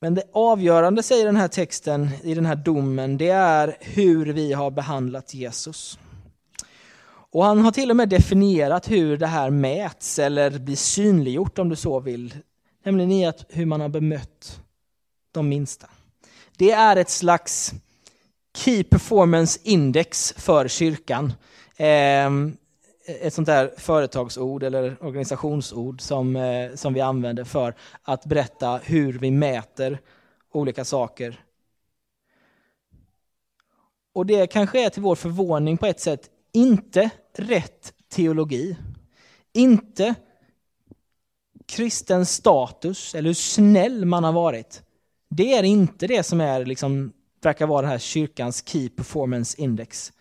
Men 0.00 0.14
det 0.14 0.22
avgörande, 0.32 1.02
säger 1.02 1.26
den 1.26 1.36
här 1.36 1.48
texten 1.48 2.08
i 2.22 2.34
den 2.34 2.46
här 2.46 2.56
domen, 2.56 3.18
det 3.18 3.28
är 3.28 3.76
hur 3.80 4.26
vi 4.26 4.52
har 4.52 4.70
behandlat 4.70 5.34
Jesus. 5.34 5.98
Och 7.32 7.44
han 7.44 7.58
har 7.58 7.70
till 7.70 7.90
och 7.90 7.96
med 7.96 8.08
definierat 8.08 8.90
hur 8.90 9.16
det 9.16 9.26
här 9.26 9.50
mäts 9.50 10.18
eller 10.18 10.58
blir 10.58 10.76
synliggjort 10.76 11.58
om 11.58 11.68
du 11.68 11.76
så 11.76 12.00
vill. 12.00 12.34
Nämligen 12.84 13.12
i 13.12 13.26
att 13.26 13.46
hur 13.48 13.66
man 13.66 13.80
har 13.80 13.88
bemött 13.88 14.60
de 15.32 15.48
minsta. 15.48 15.90
Det 16.56 16.70
är 16.70 16.96
ett 16.96 17.10
slags 17.10 17.72
Key 18.54 18.84
Performance 18.84 19.60
Index 19.62 20.34
för 20.36 20.68
kyrkan. 20.68 21.32
Ehm, 21.76 22.56
ett 23.06 23.34
sånt 23.34 23.46
där 23.46 23.74
företagsord 23.76 24.62
eller 24.62 24.96
organisationsord 25.00 26.00
som, 26.00 26.36
eh, 26.36 26.74
som 26.74 26.94
vi 26.94 27.00
använder 27.00 27.44
för 27.44 27.74
att 28.02 28.24
berätta 28.24 28.76
hur 28.76 29.18
vi 29.18 29.30
mäter 29.30 30.00
olika 30.52 30.84
saker. 30.84 31.44
Och 34.12 34.26
det 34.26 34.46
kanske 34.46 34.84
är 34.84 34.90
till 34.90 35.02
vår 35.02 35.14
förvåning 35.14 35.76
på 35.76 35.86
ett 35.86 36.00
sätt 36.00 36.30
inte 36.52 37.10
rätt 37.32 37.94
teologi. 38.08 38.76
Inte 39.52 40.14
kristen 41.66 42.26
status 42.26 43.14
eller 43.14 43.28
hur 43.28 43.34
snäll 43.34 44.04
man 44.04 44.24
har 44.24 44.32
varit. 44.32 44.82
Det 45.28 45.52
är 45.52 45.62
inte 45.62 46.06
det 46.06 46.22
som 46.22 46.40
är 46.40 46.64
liksom, 46.64 47.12
verkar 47.40 47.66
vara 47.66 47.82
den 47.82 47.90
här 47.90 47.98
kyrkans 47.98 48.68
Key 48.68 48.88
Performance 48.88 49.60
Index. 49.60 50.12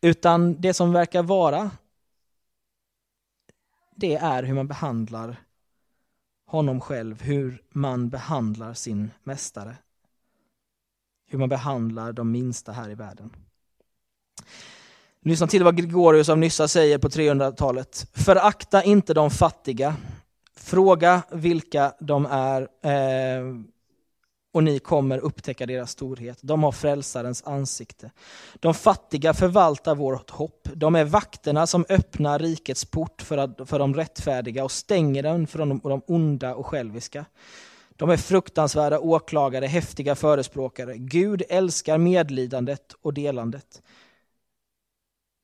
Utan 0.00 0.60
det 0.60 0.74
som 0.74 0.92
verkar 0.92 1.22
vara 1.22 1.70
det 3.96 4.14
är 4.14 4.42
hur 4.42 4.54
man 4.54 4.68
behandlar 4.68 5.36
honom 6.46 6.80
själv, 6.80 7.22
hur 7.22 7.62
man 7.70 8.08
behandlar 8.08 8.74
sin 8.74 9.10
mästare. 9.22 9.76
Hur 11.26 11.38
man 11.38 11.48
behandlar 11.48 12.12
de 12.12 12.32
minsta 12.32 12.72
här 12.72 12.90
i 12.90 12.94
världen. 12.94 13.36
Lyssna 15.26 15.46
till 15.46 15.64
vad 15.64 15.76
Gregorius 15.76 16.28
av 16.28 16.38
Nyssa 16.38 16.68
säger 16.68 16.98
på 16.98 17.08
300-talet. 17.08 18.06
Förakta 18.12 18.82
inte 18.82 19.14
de 19.14 19.30
fattiga. 19.30 19.96
Fråga 20.56 21.22
vilka 21.32 21.92
de 22.00 22.26
är. 22.26 22.60
Eh, 22.62 23.44
och 24.52 24.64
ni 24.64 24.78
kommer 24.78 25.18
upptäcka 25.18 25.66
deras 25.66 25.90
storhet. 25.90 26.38
De 26.40 26.62
har 26.62 26.72
frälsarens 26.72 27.42
ansikte. 27.46 28.10
De 28.54 28.74
fattiga 28.74 29.34
förvaltar 29.34 29.94
vårt 29.94 30.30
hopp. 30.30 30.68
De 30.74 30.94
är 30.94 31.04
vakterna 31.04 31.66
som 31.66 31.84
öppnar 31.88 32.38
rikets 32.38 32.84
port 32.84 33.22
för, 33.22 33.38
att, 33.38 33.68
för 33.68 33.78
de 33.78 33.94
rättfärdiga 33.94 34.64
och 34.64 34.72
stänger 34.72 35.22
den 35.22 35.46
för 35.46 35.58
de, 35.58 35.80
de 35.82 36.02
onda 36.06 36.54
och 36.54 36.66
själviska. 36.66 37.24
De 37.96 38.10
är 38.10 38.16
fruktansvärda 38.16 38.98
åklagare, 38.98 39.66
häftiga 39.66 40.14
förespråkare. 40.14 40.94
Gud 40.96 41.42
älskar 41.48 41.98
medlidandet 41.98 42.94
och 43.02 43.14
delandet. 43.14 43.82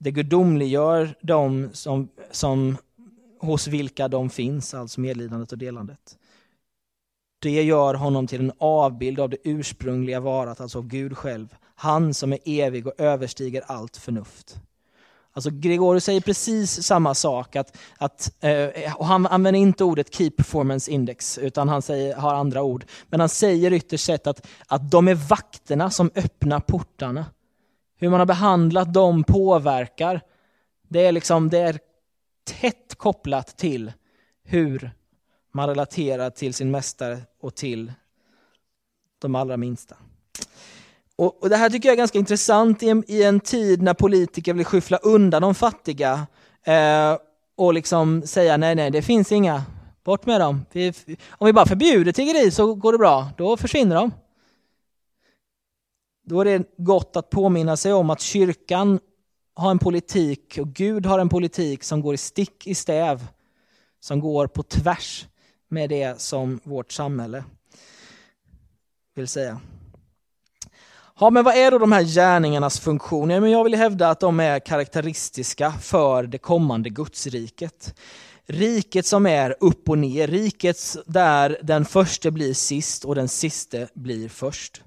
Det 0.02 0.10
gudomliggör 0.10 1.14
de 1.20 1.68
som, 1.72 2.08
som 2.30 2.76
hos 3.40 3.66
vilka 3.66 4.08
de 4.08 4.30
finns, 4.30 4.74
alltså 4.74 5.00
medlidandet 5.00 5.52
och 5.52 5.58
delandet. 5.58 6.18
Det 7.38 7.62
gör 7.62 7.94
honom 7.94 8.26
till 8.26 8.40
en 8.40 8.52
avbild 8.58 9.20
av 9.20 9.30
det 9.30 9.36
ursprungliga 9.44 10.20
varat, 10.20 10.60
alltså 10.60 10.78
av 10.78 10.86
Gud 10.86 11.18
själv. 11.18 11.54
Han 11.74 12.14
som 12.14 12.32
är 12.32 12.38
evig 12.44 12.86
och 12.86 13.00
överstiger 13.00 13.62
allt 13.66 13.96
förnuft. 13.96 14.56
Alltså 15.32 15.50
Gregorius 15.50 16.04
säger 16.04 16.20
precis 16.20 16.82
samma 16.82 17.14
sak, 17.14 17.56
att, 17.56 17.76
att, 17.96 18.44
eh, 18.44 18.96
och 18.96 19.06
han 19.06 19.26
använder 19.26 19.60
inte 19.60 19.84
ordet 19.84 20.14
Key 20.14 20.30
Performance 20.30 20.90
Index, 20.90 21.38
utan 21.38 21.68
han 21.68 21.82
säger, 21.82 22.16
har 22.16 22.34
andra 22.34 22.62
ord. 22.62 22.84
Men 23.08 23.20
han 23.20 23.28
säger 23.28 23.72
ytterst 23.72 24.04
sett 24.04 24.26
att, 24.26 24.46
att 24.66 24.90
de 24.90 25.08
är 25.08 25.14
vakterna 25.14 25.90
som 25.90 26.10
öppnar 26.14 26.60
portarna. 26.60 27.26
Hur 28.02 28.10
man 28.10 28.20
har 28.20 28.26
behandlat 28.26 28.94
dem 28.94 29.24
påverkar. 29.24 30.20
Det 30.88 31.06
är, 31.06 31.12
liksom, 31.12 31.48
det 31.48 31.58
är 31.58 31.78
tätt 32.44 32.94
kopplat 32.96 33.56
till 33.56 33.92
hur 34.44 34.90
man 35.52 35.68
relaterar 35.68 36.30
till 36.30 36.54
sin 36.54 36.70
mästare 36.70 37.18
och 37.40 37.54
till 37.54 37.92
de 39.18 39.34
allra 39.34 39.56
minsta. 39.56 39.96
Och, 41.16 41.42
och 41.42 41.48
Det 41.48 41.56
här 41.56 41.70
tycker 41.70 41.88
jag 41.88 41.92
är 41.92 41.98
ganska 41.98 42.18
intressant 42.18 42.82
i 42.82 42.88
en, 42.88 43.04
i 43.06 43.22
en 43.22 43.40
tid 43.40 43.82
när 43.82 43.94
politiker 43.94 44.54
vill 44.54 44.64
skyffla 44.64 44.96
undan 44.96 45.42
de 45.42 45.54
fattiga 45.54 46.26
eh, 46.64 47.16
och 47.56 47.74
liksom 47.74 48.22
säga 48.22 48.56
nej, 48.56 48.74
nej, 48.74 48.90
det 48.90 49.02
finns 49.02 49.32
inga, 49.32 49.62
bort 50.04 50.26
med 50.26 50.40
dem. 50.40 50.66
Vi, 50.72 50.92
om 51.28 51.46
vi 51.46 51.52
bara 51.52 51.66
förbjuder 51.66 52.12
tiggeri 52.12 52.50
så 52.50 52.74
går 52.74 52.92
det 52.92 52.98
bra, 52.98 53.28
då 53.36 53.56
försvinner 53.56 53.96
de. 53.96 54.12
Då 56.24 56.40
är 56.40 56.44
det 56.44 56.64
gott 56.76 57.16
att 57.16 57.30
påminna 57.30 57.76
sig 57.76 57.92
om 57.92 58.11
att 58.11 58.20
kyrkan 58.20 59.00
har 59.54 59.70
en 59.70 59.78
politik 59.78 60.58
och 60.61 60.68
Gud 60.68 61.06
har 61.06 61.18
en 61.18 61.28
politik 61.28 61.85
som 61.85 62.02
går 62.02 62.14
i 62.14 62.18
stick 62.18 62.66
i 62.66 62.74
stäv, 62.74 63.26
som 64.00 64.20
går 64.20 64.46
på 64.46 64.62
tvärs 64.62 65.26
med 65.68 65.90
det 65.90 66.20
som 66.20 66.61
vårt 66.64 66.92
samhälle 66.92 67.44
vill 69.14 69.28
säga. 69.28 69.61
Ja, 71.20 71.30
men 71.30 71.44
vad 71.44 71.56
är 71.56 71.70
då 71.70 71.78
de 71.78 71.92
här 71.92 72.02
gärningarnas 72.02 72.80
funktion? 72.80 73.30
Ja, 73.30 73.40
men 73.40 73.50
jag 73.50 73.64
vill 73.64 73.74
hävda 73.74 74.11
att 74.11 74.20
de 74.20 74.40
är 74.40 74.58
karaktäristiska 74.58 75.72
för 75.72 76.22
det 76.22 76.38
kommande 76.38 76.90
gudsriket. 76.90 77.94
Riket 78.46 79.06
som 79.06 79.26
är 79.26 79.56
upp 79.61 79.88
och 79.88 79.98
ner, 79.98 80.28
riket 80.28 80.96
där 81.06 81.58
den 81.62 81.85
första 81.85 82.30
blir 82.30 82.54
sist 82.54 83.04
och 83.04 83.14
den 83.14 83.28
siste 83.28 83.88
blir 83.94 84.28
först. 84.28 84.82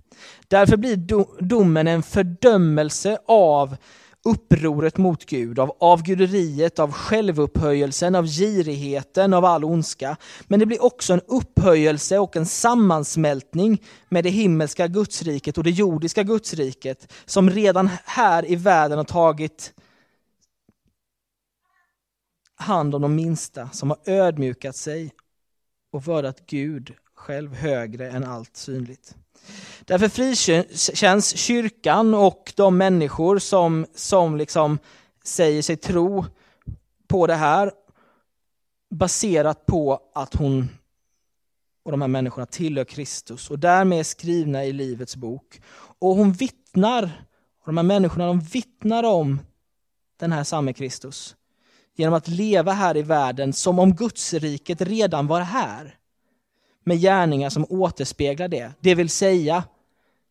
Därför 0.48 0.78
blir 0.78 0.98
domen 1.44 1.88
en 1.88 2.04
fördömelse 2.04 3.18
av 3.28 3.78
upproret 4.26 4.98
mot 4.98 5.26
Gud, 5.26 5.60
av 5.60 5.78
avguderiet, 5.80 6.80
av 6.80 6.92
självupphöjelsen, 6.92 8.16
av 8.16 8.26
girigheten, 8.26 9.34
av 9.34 9.46
all 9.46 9.64
ondska. 9.64 10.18
Men 10.48 10.60
det 10.60 10.66
blir 10.66 10.84
också 10.84 11.14
en 11.14 11.22
upphöjelse 11.28 12.20
och 12.20 12.36
en 12.36 12.46
sammansmältning 12.46 13.82
med 14.10 14.24
det 14.24 14.30
himmelska 14.30 14.88
gudsriket 14.88 15.58
och 15.58 15.64
det 15.64 15.72
jordiska 15.72 16.24
gudsriket 16.24 17.14
som 17.26 17.50
redan 17.50 17.90
här 18.06 18.52
i 18.52 18.56
världen 18.56 18.98
har 18.98 19.06
tagit 19.06 19.74
hand 22.56 22.96
om 22.96 23.02
de 23.02 23.16
minsta, 23.16 23.70
som 23.70 23.90
har 23.90 24.00
ödmjukat 24.06 24.76
sig 24.76 25.12
och 25.92 26.08
vördat 26.08 26.46
Gud 26.46 26.94
själv 27.16 27.54
högre 27.54 28.10
än 28.12 28.24
allt 28.24 28.56
synligt. 28.56 29.16
Därför 29.86 30.10
frikänns 30.10 31.38
kyrkan 31.38 32.14
och 32.14 32.54
de 32.56 32.78
människor 32.78 33.40
som, 33.40 33.86
som 33.96 34.38
liksom 34.38 34.80
säger 35.24 35.62
sig 35.62 35.78
tro 35.78 36.26
på 37.08 37.28
det 37.28 37.36
här 37.36 37.72
baserat 38.90 39.66
på 39.66 40.00
att 40.14 40.36
hon 40.36 40.70
och 41.86 41.92
de 41.92 42.02
här 42.02 42.08
människorna 42.08 42.46
tillhör 42.46 42.86
Kristus 42.86 43.50
och 43.50 43.60
därmed 43.60 44.00
är 44.00 44.04
skrivna 44.04 44.66
i 44.66 44.74
Livets 44.74 45.16
bok. 45.16 45.62
Och 46.00 46.16
hon 46.16 46.32
vittnar, 46.32 47.04
och 47.60 47.66
de 47.66 47.78
här 47.78 47.84
människorna 47.84 48.28
de 48.28 48.40
vittnar 48.40 49.04
om 49.04 49.40
den 50.20 50.32
här 50.32 50.44
samme 50.44 50.74
Kristus 50.74 51.36
genom 51.96 52.14
att 52.14 52.28
leva 52.28 52.72
här 52.72 52.98
i 52.98 53.02
världen 53.02 53.54
som 53.54 53.80
om 53.80 53.96
Gudsriket 53.96 54.82
redan 54.82 55.28
var 55.28 55.42
här. 55.42 55.96
Med 56.88 57.00
gärningar 57.00 57.50
som 57.50 57.66
återspeglar 57.70 58.48
det, 58.48 58.74
det 58.80 58.96
vill 58.96 59.10
säga 59.10 59.64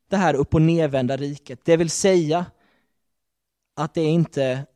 det 0.09 0.17
här 0.17 0.35
upp 0.35 0.55
och 0.55 0.63
nedvända 0.63 1.17
riket. 1.17 1.61
Det 1.65 1.77
vill 1.77 1.91
säga 1.91 2.47
att 3.77 3.95
det 3.95 4.01
är 4.01 4.09
inte 4.09 4.67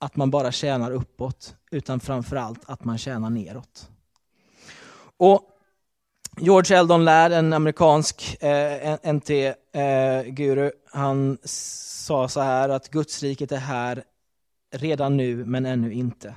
att 0.00 0.16
man 0.16 0.30
bara 0.30 0.52
tjänar 0.52 0.90
uppåt, 0.90 1.54
utan 1.70 2.00
framförallt 2.00 2.60
att 2.66 2.84
man 2.84 2.98
tjänar 2.98 3.30
neråt. 3.30 3.90
Och 5.16 5.42
George 6.36 6.78
Eldon 6.78 7.04
Ladd, 7.04 7.32
en 7.32 7.52
amerikansk 7.52 8.42
eh, 8.42 9.12
NT-guru, 9.12 10.66
eh, 10.66 10.72
han 10.92 11.38
sa 11.44 12.28
så 12.28 12.40
här 12.40 12.68
att 12.68 12.88
Gudsriket 12.88 13.52
är 13.52 13.56
här 13.56 14.04
redan 14.72 15.16
nu 15.16 15.44
men 15.44 15.66
ännu 15.66 15.92
inte. 15.92 16.34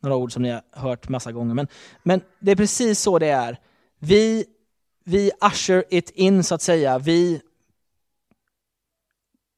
Några 0.00 0.16
ord 0.16 0.32
som 0.32 0.42
ni 0.42 0.50
har 0.50 0.62
hört 0.72 1.08
massa 1.08 1.32
gånger. 1.32 1.54
Men, 1.54 1.68
men 2.02 2.20
det 2.38 2.50
är 2.50 2.56
precis 2.56 3.00
så 3.00 3.18
det 3.18 3.28
är. 3.28 3.60
Vi, 3.98 4.44
vi 5.04 5.30
usher 5.52 5.84
it 5.90 6.10
in 6.10 6.44
så 6.44 6.54
att 6.54 6.62
säga. 6.62 6.98
Vi 6.98 7.40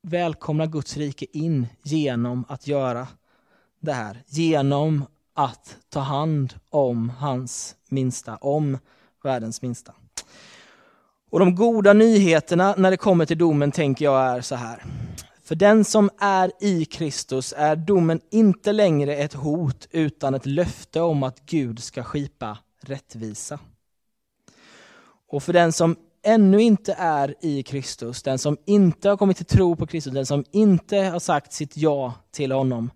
välkomnar 0.02 0.66
Guds 0.66 0.96
rike 0.96 1.26
in 1.32 1.66
genom 1.82 2.44
att 2.48 2.66
göra 2.66 3.08
det 3.80 3.92
här. 3.92 4.22
Genom 4.26 5.04
att 5.34 5.76
ta 5.88 6.00
hand 6.00 6.54
om 6.70 7.10
hans 7.10 7.76
minsta, 7.88 8.36
om 8.36 8.78
världens 9.24 9.62
minsta. 9.62 9.94
Och 11.30 11.38
de 11.38 11.54
goda 11.54 11.92
nyheterna 11.92 12.74
när 12.78 12.90
det 12.90 12.96
kommer 12.96 13.26
till 13.26 13.38
domen 13.38 13.72
tänker 13.72 14.04
jag 14.04 14.36
är 14.36 14.40
så 14.40 14.54
här. 14.54 14.84
För 15.52 15.56
den 15.56 15.84
som 15.84 16.10
är 16.18 16.52
i 16.60 16.84
Kristus 16.84 17.54
är 17.56 17.76
domen 17.76 18.20
inte 18.30 18.72
längre 18.72 19.16
ett 19.16 19.34
hot 19.34 19.88
utan 19.90 20.34
ett 20.34 20.46
löfte 20.46 21.00
om 21.00 21.22
att 21.22 21.40
Gud 21.46 21.82
ska 21.82 22.02
skipa 22.02 22.58
rättvisa. 22.80 23.58
Och 25.28 25.42
för 25.42 25.52
den 25.52 25.72
som 25.72 25.96
ännu 26.22 26.62
inte 26.62 26.94
är 26.98 27.34
i 27.40 27.62
Kristus, 27.62 28.22
den 28.22 28.38
som 28.38 28.56
inte 28.64 29.08
har 29.08 29.16
kommit 29.16 29.36
till 29.36 29.46
tro 29.46 29.76
på 29.76 29.86
Kristus, 29.86 30.12
den 30.12 30.26
som 30.26 30.44
inte 30.52 30.96
har 30.98 31.18
sagt 31.18 31.52
sitt 31.52 31.76
ja 31.76 32.14
till 32.30 32.52
honom, 32.52 32.90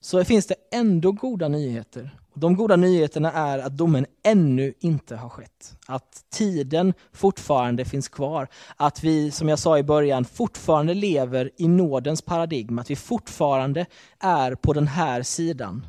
så 0.00 0.24
finns 0.24 0.46
det 0.46 0.56
ändå 0.72 1.12
goda 1.12 1.48
nyheter. 1.48 2.19
De 2.34 2.56
goda 2.56 2.76
nyheterna 2.76 3.32
är 3.32 3.58
att 3.58 3.76
domen 3.76 4.06
ännu 4.22 4.74
inte 4.80 5.16
har 5.16 5.28
skett. 5.28 5.76
Att 5.86 6.24
tiden 6.30 6.94
fortfarande 7.12 7.84
finns 7.84 8.08
kvar. 8.08 8.48
Att 8.76 9.04
vi, 9.04 9.30
som 9.30 9.48
jag 9.48 9.58
sa 9.58 9.78
i 9.78 9.82
början, 9.82 10.24
fortfarande 10.24 10.94
lever 10.94 11.50
i 11.56 11.68
nådens 11.68 12.22
paradigm. 12.22 12.78
Att 12.78 12.90
vi 12.90 12.96
fortfarande 12.96 13.86
är 14.18 14.54
på 14.54 14.72
den 14.72 14.86
här 14.86 15.22
sidan. 15.22 15.86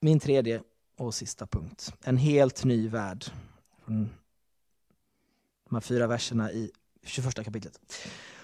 Min 0.00 0.20
tredje 0.20 0.62
och 0.96 1.14
sista 1.14 1.46
punkt. 1.46 1.94
En 2.04 2.16
helt 2.16 2.64
ny 2.64 2.88
värld. 2.88 3.24
Från 3.84 4.10
de 5.68 5.76
här 5.76 5.80
fyra 5.80 6.06
verserna 6.06 6.52
i 6.52 6.70
21 7.02 7.44
kapitlet. 7.44 7.80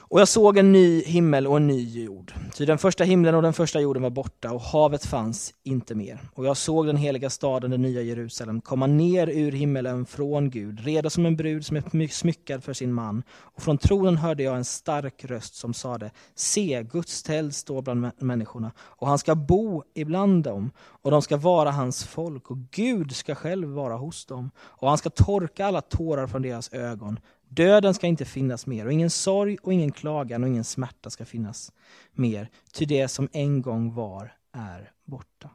Och 0.09 0.21
jag 0.21 0.29
såg 0.29 0.59
en 0.59 0.73
ny 0.73 1.03
himmel 1.03 1.47
och 1.47 1.57
en 1.57 1.67
ny 1.67 2.05
jord. 2.05 2.33
Ty 2.55 2.65
den 2.65 2.79
första 2.79 3.05
himlen 3.05 3.35
och 3.35 3.43
den 3.43 3.53
första 3.53 3.81
jorden 3.81 4.03
var 4.03 4.11
borta 4.11 4.53
och 4.53 4.61
havet 4.61 5.05
fanns 5.05 5.55
inte 5.63 5.95
mer. 5.95 6.21
Och 6.35 6.47
jag 6.47 6.57
såg 6.57 6.87
den 6.87 6.97
heliga 6.97 7.31
staden, 7.31 7.71
den 7.71 7.83
nya 7.83 8.03
Jerusalem, 8.03 8.61
komma 8.61 8.87
ner 8.87 9.27
ur 9.27 9.53
himmelen 9.53 10.07
från 10.07 10.51
Gud, 10.51 10.81
redo 10.81 11.11
som 11.11 11.27
en 11.27 11.37
brud 11.37 11.67
som 11.67 11.77
är 11.77 12.09
smyckad 12.09 12.65
för 12.65 12.73
sin 12.73 12.93
man. 12.93 13.23
Och 13.31 13.63
från 13.63 13.79
tronen 13.79 14.17
hörde 14.17 14.43
jag 14.43 14.57
en 14.57 14.65
stark 14.65 15.25
röst 15.25 15.55
som 15.55 15.75
sade, 15.75 16.11
se, 16.35 16.83
Guds 16.93 17.23
tält 17.23 17.55
står 17.55 17.83
bland 17.83 18.11
människorna, 18.19 18.73
och 18.79 19.09
han 19.09 19.19
ska 19.19 19.35
bo 19.35 19.83
ibland 19.95 20.45
dem, 20.45 20.71
och 20.79 21.11
de 21.11 21.23
ska 21.23 21.37
vara 21.37 21.71
hans 21.71 22.05
folk, 22.05 22.51
och 22.51 22.59
Gud 22.71 23.17
ska 23.17 23.35
själv 23.35 23.69
vara 23.69 23.97
hos 23.97 24.27
dem, 24.27 24.51
och 24.59 24.89
han 24.89 24.99
ska 24.99 25.11
torka 25.11 25.67
alla 25.67 25.81
tårar 25.81 26.27
från 26.27 26.43
deras 26.43 26.73
ögon. 26.73 27.19
Döden 27.57 27.95
ska 27.95 28.07
inte 28.07 28.25
finnas 28.25 28.67
mer 28.67 28.87
och 28.87 28.93
ingen 28.93 29.11
sorg 29.11 29.57
och 29.63 29.73
ingen 29.73 29.93
klagan 29.93 30.43
och 30.43 30.49
ingen 30.49 30.65
smärta 30.65 31.11
ska 31.11 31.25
finnas 31.25 31.73
mer. 32.13 32.49
Ty 32.73 32.85
det 32.85 33.09
som 33.09 33.29
en 33.33 33.63
gång 33.63 33.95
var 33.95 34.33
är 34.53 34.91
borta. 35.05 35.51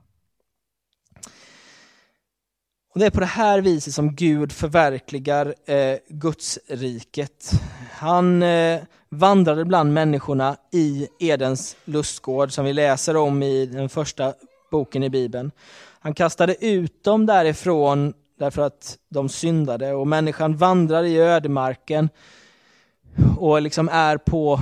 Och 2.94 3.00
Det 3.00 3.06
är 3.06 3.10
på 3.12 3.20
det 3.20 3.26
här 3.26 3.62
viset 3.62 3.94
som 3.94 4.16
Gud 4.16 4.52
förverkligar 4.52 5.56
eh, 5.66 5.98
Guds 6.08 6.60
riket. 6.68 7.52
Han 7.92 8.44
eh, 8.44 8.82
vandrade 9.10 9.66
bland 9.66 9.94
människorna 9.94 10.58
i 10.72 11.08
Edens 11.20 11.76
lustgård 11.86 12.52
som 12.52 12.66
vi 12.66 12.74
läser 12.74 13.16
om 13.16 13.44
i 13.44 13.66
den 13.66 13.90
första 13.90 14.34
boken 14.72 15.04
i 15.04 15.10
Bibeln. 15.10 15.52
Han 16.00 16.14
kastade 16.14 16.66
ut 16.66 17.04
dem 17.04 17.26
därifrån 17.26 18.14
därför 18.42 18.62
att 18.62 18.98
de 19.10 19.30
syndade 19.30 19.94
och 19.94 20.08
människan 20.08 20.56
vandrar 20.56 21.04
i 21.04 21.18
ödemarken 21.18 22.10
och 23.38 23.62
liksom 23.62 23.90
är 23.90 24.18
på, 24.18 24.60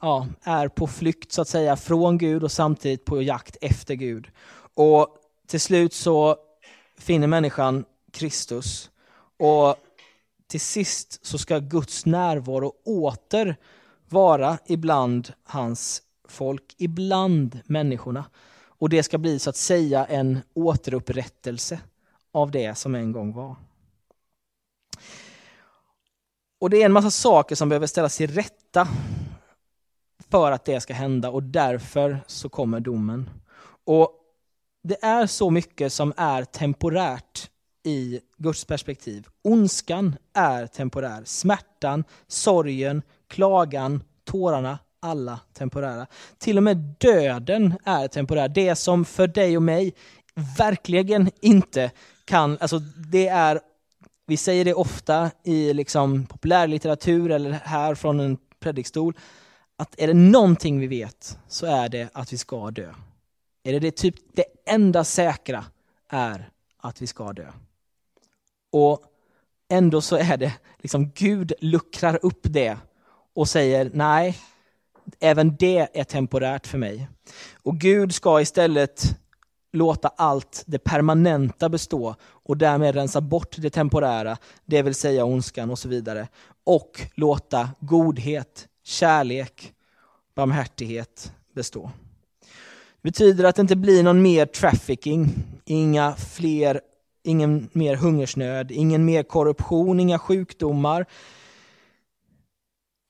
ja, 0.00 0.26
är 0.42 0.68
på 0.68 0.86
flykt 0.86 1.32
så 1.32 1.42
att 1.42 1.48
säga 1.48 1.76
från 1.76 2.18
Gud 2.18 2.44
och 2.44 2.52
samtidigt 2.52 3.04
på 3.04 3.22
jakt 3.22 3.56
efter 3.60 3.94
Gud. 3.94 4.28
Och 4.74 5.08
till 5.46 5.60
slut 5.60 5.94
så 5.94 6.36
finner 6.98 7.26
människan 7.26 7.84
Kristus 8.12 8.90
och 9.38 9.76
till 10.46 10.60
sist 10.60 11.26
så 11.26 11.38
ska 11.38 11.58
Guds 11.58 12.06
närvaro 12.06 12.72
åter 12.84 13.56
vara 14.08 14.58
ibland 14.66 15.32
hans 15.44 16.02
folk, 16.28 16.74
ibland 16.78 17.60
människorna. 17.64 18.24
Och 18.78 18.88
det 18.88 19.02
ska 19.02 19.18
bli 19.18 19.38
så 19.38 19.50
att 19.50 19.56
säga 19.56 20.04
en 20.04 20.38
återupprättelse 20.54 21.80
av 22.32 22.50
det 22.50 22.74
som 22.74 22.94
en 22.94 23.12
gång 23.12 23.32
var. 23.32 23.56
Och 26.60 26.70
det 26.70 26.82
är 26.82 26.86
en 26.86 26.92
massa 26.92 27.10
saker 27.10 27.54
som 27.54 27.68
behöver 27.68 27.86
ställas 27.86 28.16
till 28.16 28.30
rätta 28.30 28.88
för 30.30 30.52
att 30.52 30.64
det 30.64 30.80
ska 30.80 30.94
hända 30.94 31.30
och 31.30 31.42
därför 31.42 32.20
så 32.26 32.48
kommer 32.48 32.80
domen. 32.80 33.30
Och 33.84 34.12
det 34.82 35.04
är 35.04 35.26
så 35.26 35.50
mycket 35.50 35.92
som 35.92 36.12
är 36.16 36.44
temporärt 36.44 37.50
i 37.84 38.20
Guds 38.36 38.64
perspektiv. 38.64 39.26
Ondskan 39.44 40.16
är 40.34 40.66
temporär. 40.66 41.22
Smärtan, 41.24 42.04
sorgen, 42.26 43.02
klagan, 43.28 44.02
tårarna, 44.24 44.78
alla 45.00 45.40
temporära. 45.52 46.06
Till 46.38 46.56
och 46.56 46.62
med 46.62 46.76
döden 46.98 47.74
är 47.84 48.08
temporär. 48.08 48.48
Det 48.48 48.76
som 48.76 49.04
för 49.04 49.26
dig 49.26 49.56
och 49.56 49.62
mig 49.62 49.94
verkligen 50.58 51.30
inte 51.40 51.90
kan, 52.28 52.58
alltså 52.60 52.78
det 53.10 53.28
är, 53.28 53.60
vi 54.26 54.36
säger 54.36 54.64
det 54.64 54.74
ofta 54.74 55.30
i 55.44 55.72
liksom 55.72 56.26
populärlitteratur 56.26 57.30
eller 57.30 57.50
här 57.50 57.94
från 57.94 58.20
en 58.20 58.38
predikstol, 58.60 59.16
att 59.76 59.94
är 59.98 60.06
det 60.06 60.14
någonting 60.14 60.80
vi 60.80 60.86
vet 60.86 61.38
så 61.48 61.66
är 61.66 61.88
det 61.88 62.08
att 62.12 62.32
vi 62.32 62.38
ska 62.38 62.70
dö. 62.70 62.94
Är 63.62 63.72
det, 63.72 63.78
det 63.78 63.96
typ 63.96 64.14
det 64.32 64.44
enda 64.66 65.04
säkra 65.04 65.64
är 66.08 66.50
att 66.78 67.02
vi 67.02 67.06
ska 67.06 67.32
dö. 67.32 67.52
Och 68.72 69.02
ändå 69.68 70.00
så 70.00 70.16
är 70.16 70.36
det 70.36 70.52
liksom 70.78 71.10
Gud 71.14 71.52
luckrar 71.60 72.18
upp 72.22 72.40
det 72.42 72.76
och 73.34 73.48
säger 73.48 73.90
nej, 73.94 74.38
även 75.20 75.56
det 75.56 75.88
är 75.98 76.04
temporärt 76.04 76.66
för 76.66 76.78
mig. 76.78 77.08
Och 77.62 77.78
Gud 77.78 78.14
ska 78.14 78.40
istället 78.40 79.18
låta 79.72 80.08
allt 80.08 80.62
det 80.66 80.78
permanenta 80.78 81.68
bestå 81.68 82.14
och 82.22 82.56
därmed 82.56 82.94
rensa 82.94 83.20
bort 83.20 83.56
det 83.58 83.70
temporära, 83.70 84.36
det 84.64 84.82
vill 84.82 84.94
säga 84.94 85.24
ondskan 85.24 85.70
och 85.70 85.78
så 85.78 85.88
vidare. 85.88 86.28
Och 86.64 87.00
låta 87.14 87.70
godhet, 87.80 88.68
kärlek, 88.84 89.72
barmhärtighet 90.34 91.32
bestå. 91.54 91.90
Det 93.02 93.08
betyder 93.10 93.44
att 93.44 93.56
det 93.56 93.62
inte 93.62 93.76
blir 93.76 94.02
någon 94.02 94.22
mer 94.22 94.46
trafficking, 94.46 95.28
inga 95.64 96.14
fler, 96.14 96.80
ingen 97.24 97.68
mer 97.72 97.96
hungersnöd, 97.96 98.70
ingen 98.70 99.04
mer 99.04 99.22
korruption, 99.22 100.00
inga 100.00 100.18
sjukdomar, 100.18 101.06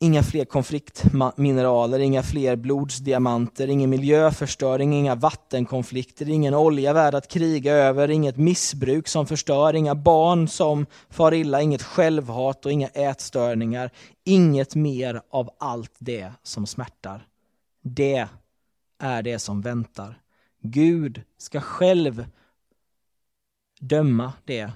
Inga 0.01 0.23
fler 0.23 0.45
konfliktmineraler, 0.45 1.99
inga 1.99 2.23
fler 2.23 2.57
blodsdiamanter, 2.57 3.69
ingen 3.69 3.91
miljöförstöring, 3.91 4.93
inga 4.95 5.15
vattenkonflikter, 5.15 6.29
ingen 6.29 6.55
olja 6.55 6.93
värd 6.93 7.15
att 7.15 7.29
kriga 7.29 7.73
över, 7.73 8.11
inget 8.11 8.37
missbruk 8.37 9.09
som 9.09 9.27
förstör, 9.27 9.75
inga 9.75 9.95
barn 9.95 10.49
som 10.49 10.87
far 11.11 11.35
illa, 11.35 11.63
inget 11.63 11.83
självhat 11.83 12.67
och 12.67 12.73
inga 12.73 12.89
ätstörningar. 12.89 13.91
Inget 14.25 14.75
mer 14.75 15.23
av 15.31 15.51
allt 15.59 15.95
det 15.99 16.33
som 16.43 16.67
smärtar. 16.67 17.27
Det 17.83 18.29
är 18.99 19.23
det 19.23 19.39
som 19.39 19.61
väntar. 19.61 20.21
Gud 20.63 21.23
ska 21.39 21.61
själv 21.61 22.27
döma 23.81 24.33
det, 24.45 24.71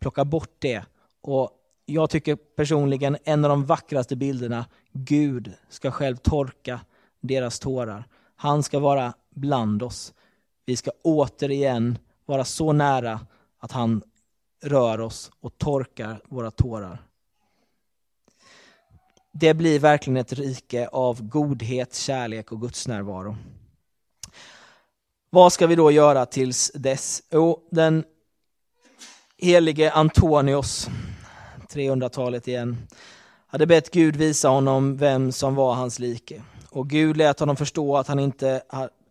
plocka 0.00 0.24
bort 0.24 0.56
det. 0.58 0.84
Och 1.20 1.50
jag 1.86 2.10
tycker 2.10 2.36
personligen 2.36 3.16
en 3.24 3.44
av 3.44 3.48
de 3.48 3.64
vackraste 3.64 4.16
bilderna, 4.16 4.66
Gud 4.92 5.52
ska 5.68 5.90
själv 5.90 6.16
torka 6.16 6.80
deras 7.20 7.58
tårar. 7.58 8.04
Han 8.36 8.62
ska 8.62 8.78
vara 8.78 9.14
bland 9.30 9.82
oss. 9.82 10.14
Vi 10.66 10.76
ska 10.76 10.90
återigen 11.02 11.98
vara 12.26 12.44
så 12.44 12.72
nära 12.72 13.20
att 13.58 13.72
han 13.72 14.02
rör 14.62 15.00
oss 15.00 15.30
och 15.40 15.58
torkar 15.58 16.20
våra 16.28 16.50
tårar. 16.50 17.02
Det 19.32 19.54
blir 19.54 19.78
verkligen 19.78 20.16
ett 20.16 20.32
rike 20.32 20.88
av 20.88 21.22
godhet, 21.22 21.94
kärlek 21.94 22.52
och 22.52 22.60
Guds 22.60 22.88
närvaro. 22.88 23.36
Vad 25.30 25.52
ska 25.52 25.66
vi 25.66 25.74
då 25.74 25.90
göra 25.90 26.26
tills 26.26 26.72
dess? 26.74 27.22
Jo, 27.30 27.68
den 27.70 28.04
helige 29.38 29.92
Antonios, 29.92 30.88
300-talet 31.74 32.48
igen, 32.48 32.76
hade 33.46 33.66
bett 33.66 33.90
Gud 33.90 34.16
visa 34.16 34.48
honom 34.48 34.96
vem 34.96 35.32
som 35.32 35.54
var 35.54 35.74
hans 35.74 35.98
like. 35.98 36.42
Och 36.70 36.90
Gud 36.90 37.16
lät 37.16 37.40
honom 37.40 37.56
förstå 37.56 37.96
att 37.96 38.08
han 38.08 38.18
inte 38.18 38.62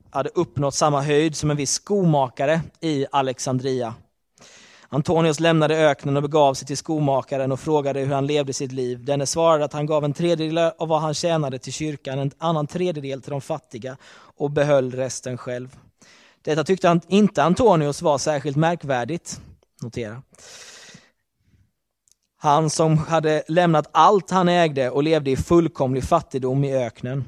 hade 0.10 0.30
uppnått 0.30 0.73
samma 0.73 1.02
höjd 1.02 1.36
som 1.36 1.52
en 1.52 1.58
viss 1.58 1.71
skomakare 1.71 2.62
i 2.82 3.06
Alexandria. 3.12 3.93
Antonius 4.89 5.39
lämnade 5.39 5.78
öknen 5.78 6.17
och 6.17 6.23
begav 6.23 6.54
sig 6.54 6.67
till 6.67 6.78
skomakaren 6.78 7.52
och 7.52 7.60
frågade 7.60 7.99
hur 7.99 8.13
han 8.13 8.28
levde 8.28 8.54
sitt 8.54 8.71
liv. 8.71 9.06
Denne 9.06 9.26
svarade 9.26 9.65
att 9.65 9.73
han 9.73 9.86
gav 9.86 10.06
en 10.06 10.13
tredjedel 10.13 10.58
av 10.58 10.88
vad 10.88 11.02
han 11.02 11.13
tjänade 11.13 11.60
till 11.60 11.73
kyrkan, 11.73 12.19
en 12.19 12.32
annan 12.38 12.67
tredjedel 12.67 13.21
till 13.21 13.32
de 13.32 13.41
fattiga 13.41 13.97
och 14.38 14.52
behöll 14.52 14.91
resten 14.91 15.38
själv. 15.38 15.78
Detta 16.41 16.63
tyckte 16.63 16.88
han, 16.88 17.02
inte 17.08 17.43
Antonius 17.43 18.02
var 18.02 18.17
särskilt 18.17 18.58
märkvärdigt. 18.58 19.41
Notera. 19.82 20.21
Han 22.43 22.69
som 22.69 22.97
hade 22.97 23.43
lämnat 23.47 23.89
allt 23.91 24.32
han 24.32 24.49
ägde 24.49 24.89
och 24.89 25.03
levde 25.03 25.32
i 25.32 25.38
fullkomlig 25.38 26.03
fattigdom 26.03 26.63
i 26.63 26.75
öknen. 26.75 27.25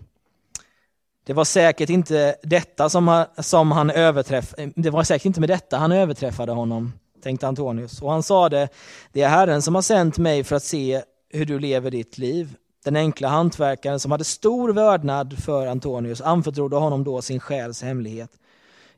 Det 1.26 1.34
var 1.34 1.46
säkert 1.46 1.90
inte 1.90 2.36
detta 2.44 2.90
som, 2.90 3.26
som 3.38 3.72
han 3.72 3.90
överträffade, 3.90 4.72
det 4.76 4.90
var 4.90 5.04
säkert 5.04 5.26
inte 5.26 5.40
med 5.40 5.50
detta 5.50 5.78
han 5.78 5.92
överträffade 5.92 6.52
honom, 6.52 6.94
tänkte 7.24 7.48
Antonius. 7.48 8.02
Och 8.02 8.12
han 8.12 8.24
sade, 8.24 8.68
det 9.12 9.22
är 9.22 9.30
Herren 9.30 9.62
som 9.62 9.76
har 9.76 9.82
sänt 9.82 10.18
mig 10.18 10.44
för 10.44 10.56
att 10.56 10.64
se 10.64 11.02
hur 11.30 11.46
du 11.46 11.60
lever 11.60 11.92
ditt 11.92 12.18
liv. 12.18 12.56
Den 12.84 12.96
enkla 12.96 13.28
hantverkaren 13.28 14.00
som 14.00 14.12
hade 14.12 14.24
stor 14.24 14.74
vördnad 14.74 15.44
för 15.44 15.68
Antonius 15.68 16.22
anförtrodde 16.22 16.76
honom 16.76 17.04
då 17.04 17.22
sin 17.22 17.40
själs 17.40 17.84
hemlighet. 17.84 18.32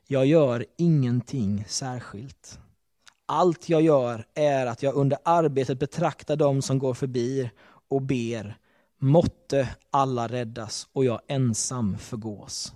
Jag 0.06 0.26
gör 0.26 0.64
ingenting 0.78 1.64
särskilt. 1.68 2.58
Allt 3.30 3.68
jag 3.68 3.82
gör 3.82 4.26
är 4.34 4.66
att 4.66 4.82
jag 4.82 4.94
under 4.94 5.18
arbetet 5.22 5.78
betraktar 5.78 6.36
dem 6.36 6.62
som 6.62 6.78
går 6.78 6.94
förbi 6.94 7.50
och 7.88 8.02
ber 8.02 8.58
Måtte 9.00 9.68
alla 9.90 10.28
räddas 10.28 10.88
och 10.92 11.04
jag 11.04 11.20
ensam 11.28 11.98
förgås. 11.98 12.72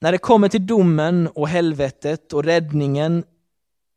När 0.00 0.12
det 0.12 0.18
kommer 0.18 0.48
till 0.48 0.66
domen 0.66 1.28
och 1.28 1.48
helvetet 1.48 2.32
och 2.32 2.44
räddningen 2.44 3.24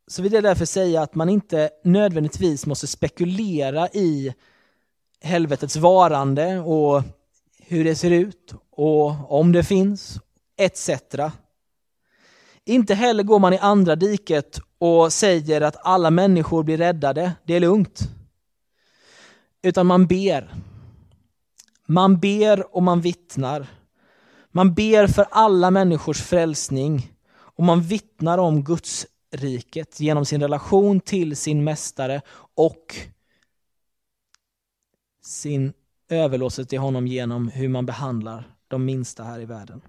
så 0.06 0.22
vill 0.22 0.32
jag 0.32 0.42
därför 0.42 0.64
säga 0.64 1.02
att 1.02 1.14
man 1.14 1.28
inte 1.28 1.70
nödvändigtvis 1.84 2.66
måste 2.66 2.86
spekulera 2.86 3.88
i 3.88 4.34
helvetets 5.20 5.76
varande 5.76 6.58
och 6.58 7.02
hur 7.58 7.84
det 7.84 7.96
ser 7.96 8.10
ut 8.10 8.54
och 8.70 9.32
om 9.40 9.52
det 9.52 9.64
finns, 9.64 10.20
etc. 10.56 10.90
Inte 12.68 12.94
heller 12.94 13.22
går 13.22 13.38
man 13.38 13.52
i 13.52 13.58
andra 13.58 13.96
diket 13.96 14.60
och 14.78 15.12
säger 15.12 15.60
att 15.60 15.76
alla 15.80 16.10
människor 16.10 16.62
blir 16.62 16.76
räddade, 16.78 17.32
det 17.44 17.54
är 17.54 17.60
lugnt. 17.60 18.00
Utan 19.62 19.86
man 19.86 20.06
ber. 20.06 20.54
Man 21.86 22.20
ber 22.20 22.76
och 22.76 22.82
man 22.82 23.00
vittnar. 23.00 23.66
Man 24.52 24.74
ber 24.74 25.06
för 25.06 25.26
alla 25.30 25.70
människors 25.70 26.22
frälsning 26.22 27.12
och 27.32 27.64
man 27.64 27.82
vittnar 27.82 28.38
om 28.38 28.64
Guds 28.64 29.06
riket 29.32 30.00
genom 30.00 30.24
sin 30.24 30.40
relation 30.40 31.00
till 31.00 31.36
sin 31.36 31.64
mästare 31.64 32.20
och 32.54 32.96
sin 35.22 35.72
överlåtelse 36.08 36.64
till 36.64 36.78
honom 36.78 37.06
genom 37.06 37.48
hur 37.48 37.68
man 37.68 37.86
behandlar 37.86 38.56
de 38.68 38.84
minsta 38.84 39.22
här 39.22 39.40
i 39.40 39.44
världen. 39.44 39.82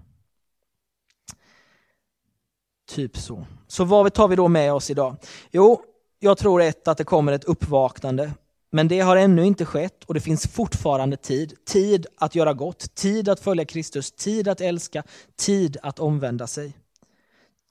Typ 2.88 3.16
så. 3.16 3.46
Så 3.66 3.84
vad 3.84 4.14
tar 4.14 4.28
vi 4.28 4.36
då 4.36 4.48
med 4.48 4.72
oss 4.72 4.90
idag? 4.90 5.16
Jo, 5.50 5.82
jag 6.18 6.38
tror 6.38 6.62
ett 6.62 6.88
att 6.88 6.98
det 6.98 7.04
kommer 7.04 7.32
ett 7.32 7.44
uppvaknande. 7.44 8.32
Men 8.70 8.88
det 8.88 9.00
har 9.00 9.16
ännu 9.16 9.46
inte 9.46 9.64
skett 9.64 10.04
och 10.04 10.14
det 10.14 10.20
finns 10.20 10.46
fortfarande 10.46 11.16
tid. 11.16 11.52
Tid 11.66 12.06
att 12.18 12.34
göra 12.34 12.52
gott, 12.52 12.94
tid 12.94 13.28
att 13.28 13.40
följa 13.40 13.64
Kristus, 13.64 14.12
tid 14.12 14.48
att 14.48 14.60
älska, 14.60 15.02
tid 15.36 15.76
att 15.82 15.98
omvända 15.98 16.46
sig. 16.46 16.72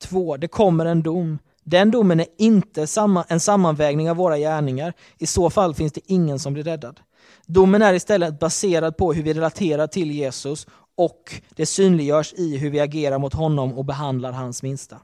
Två, 0.01 0.38
det 0.38 0.47
kommer 0.47 0.86
en 0.86 1.03
dom. 1.03 1.39
Den 1.63 1.91
domen 1.91 2.19
är 2.19 2.27
inte 2.38 2.88
en 3.30 3.39
sammanvägning 3.39 4.10
av 4.10 4.17
våra 4.17 4.38
gärningar. 4.38 4.93
I 5.17 5.27
så 5.27 5.49
fall 5.49 5.75
finns 5.75 5.93
det 5.93 6.01
ingen 6.06 6.39
som 6.39 6.53
blir 6.53 6.63
räddad. 6.63 6.99
Domen 7.45 7.82
är 7.82 7.93
istället 7.93 8.39
baserad 8.39 8.97
på 8.97 9.13
hur 9.13 9.23
vi 9.23 9.34
relaterar 9.34 9.88
till 9.88 10.12
Jesus 10.12 10.67
och 10.97 11.41
det 11.56 11.65
synliggörs 11.65 12.34
i 12.34 12.58
hur 12.58 12.69
vi 12.69 12.80
agerar 12.80 13.19
mot 13.19 13.34
honom 13.34 13.73
och 13.73 13.86
behandlar 13.86 14.32
hans 14.32 14.63
minsta. 14.63 14.97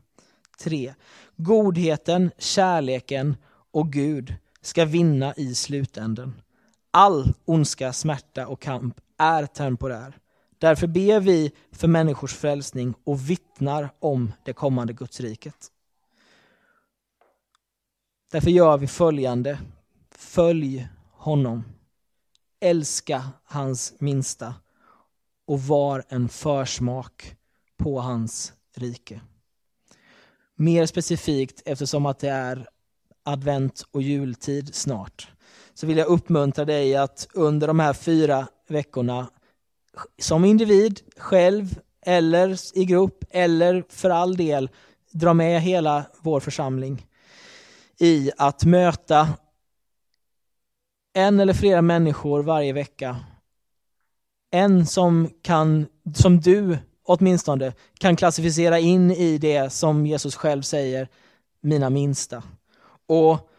3. 0.58 0.94
Godheten, 1.38 2.32
kärleken 2.38 3.36
och 3.72 3.92
Gud 3.92 4.36
ska 4.62 4.86
vinna 4.86 5.34
i 5.34 5.56
slutänden. 5.56 6.42
All 6.92 7.34
ondska, 7.46 7.94
smärta 7.94 8.48
och 8.48 8.62
kamp 8.62 9.02
är 9.18 9.46
temporär. 9.46 10.18
Därför 10.58 10.88
ber 10.88 11.20
vi 11.20 11.52
för 11.72 11.88
människors 11.88 12.34
frälsning 12.34 12.94
och 13.04 13.30
vittnar 13.30 13.90
om 14.00 14.32
det 14.46 14.54
kommande 14.54 14.94
Gudsriket. 14.94 15.72
Därför 18.32 18.50
gör 18.50 18.78
vi 18.78 18.88
följande. 18.88 19.60
Följ 20.12 20.88
honom. 21.12 21.64
Älska 22.60 23.30
hans 23.44 23.94
minsta 24.00 24.54
och 25.46 25.62
var 25.62 26.04
en 26.10 26.30
försmak 26.30 27.36
på 27.78 28.00
hans 28.00 28.54
rike. 28.76 29.22
Mer 30.56 30.86
specifikt 30.86 31.62
eftersom 31.66 32.06
att 32.06 32.20
det 32.20 32.30
är 32.30 32.68
advent 33.24 33.86
och 33.92 34.02
jultid 34.02 34.76
snart 34.76 35.28
så 35.74 35.88
vill 35.88 35.98
jag 35.98 36.08
uppmuntra 36.08 36.66
dig 36.66 36.96
att 36.96 37.28
under 37.34 37.68
de 37.68 37.80
här 37.80 37.94
fyra 37.94 38.48
veckorna 38.68 39.30
som 40.22 40.46
individ, 40.46 41.00
själv 41.18 41.80
eller 42.06 42.78
i 42.78 42.86
grupp 42.86 43.24
eller 43.30 43.84
för 43.90 44.10
all 44.10 44.38
del 44.38 44.70
dra 45.12 45.34
med 45.34 45.62
hela 45.62 46.06
vår 46.22 46.40
församling 46.40 47.08
i 48.00 48.32
att 48.38 48.66
möta 48.66 49.30
en 51.14 51.40
eller 51.40 51.54
flera 51.54 51.82
människor 51.82 52.44
varje 52.44 52.74
vecka. 52.74 53.20
En 54.52 54.86
som 54.86 55.30
kan, 55.42 55.88
som 56.16 56.40
du 56.40 56.78
åtminstone 57.04 57.74
kan 57.98 58.16
klassificera 58.16 58.80
in 58.80 59.12
i 59.12 59.38
det 59.38 59.70
som 59.70 60.06
Jesus 60.06 60.36
själv 60.36 60.62
säger, 60.62 61.08
mina 61.62 61.90
minsta. 61.90 62.44
Och 63.06 63.50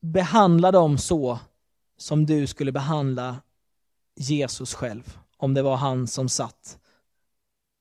behandla 0.00 0.72
dem 0.72 0.98
så 0.98 1.38
som 1.96 2.26
du 2.26 2.46
skulle 2.46 2.72
behandla 2.72 3.36
Jesus 4.16 4.74
själv, 4.74 5.18
om 5.36 5.54
det 5.54 5.62
var 5.62 5.76
han 5.76 6.06
som 6.06 6.28
satt 6.28 6.78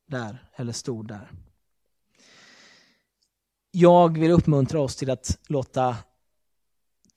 där 0.07 0.49
eller 0.55 0.73
stod 0.73 1.07
där. 1.07 1.31
Jag 3.71 4.17
vill 4.17 4.31
uppmuntra 4.31 4.81
oss 4.81 4.95
till 4.95 5.09
att 5.09 5.39
låta 5.47 5.95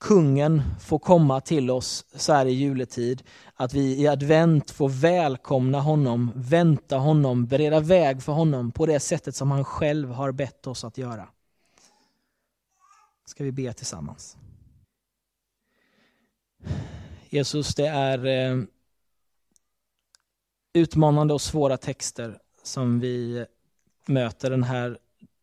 kungen 0.01 0.63
får 0.81 0.99
komma 0.99 1.41
till 1.41 1.71
oss 1.71 2.05
så 2.15 2.33
här 2.33 2.47
i 2.47 2.53
juletid. 2.53 3.23
Att 3.55 3.75
vi 3.75 4.01
i 4.01 4.09
advent 4.09 4.71
får 4.71 4.89
välkomna 4.89 5.81
honom, 5.81 6.33
vänta 6.35 6.97
honom, 6.97 7.47
bereda 7.47 7.81
väg 7.81 8.23
för 8.23 8.33
honom 8.33 8.73
på 8.73 8.87
det 8.87 9.01
sättet 9.01 9.37
som 9.37 9.51
han 9.51 9.65
själv 9.65 10.11
har 10.11 10.33
bett 10.33 10.67
oss 10.67 10.85
att 10.85 10.99
göra. 10.99 11.29
Ska 13.25 13.45
vi 13.45 13.53
be 13.53 13.73
tillsammans. 13.73 14.37
Jesus, 17.29 17.75
det 17.75 17.87
är 17.87 18.27
eh, 18.27 18.63
utmanande 20.73 21.35
och 21.35 21.41
svåra 21.41 21.77
texter 21.77 22.39
som 22.63 23.01
vi 23.01 23.47
möter 24.07 24.51
den 24.51 24.63
här 24.63 24.99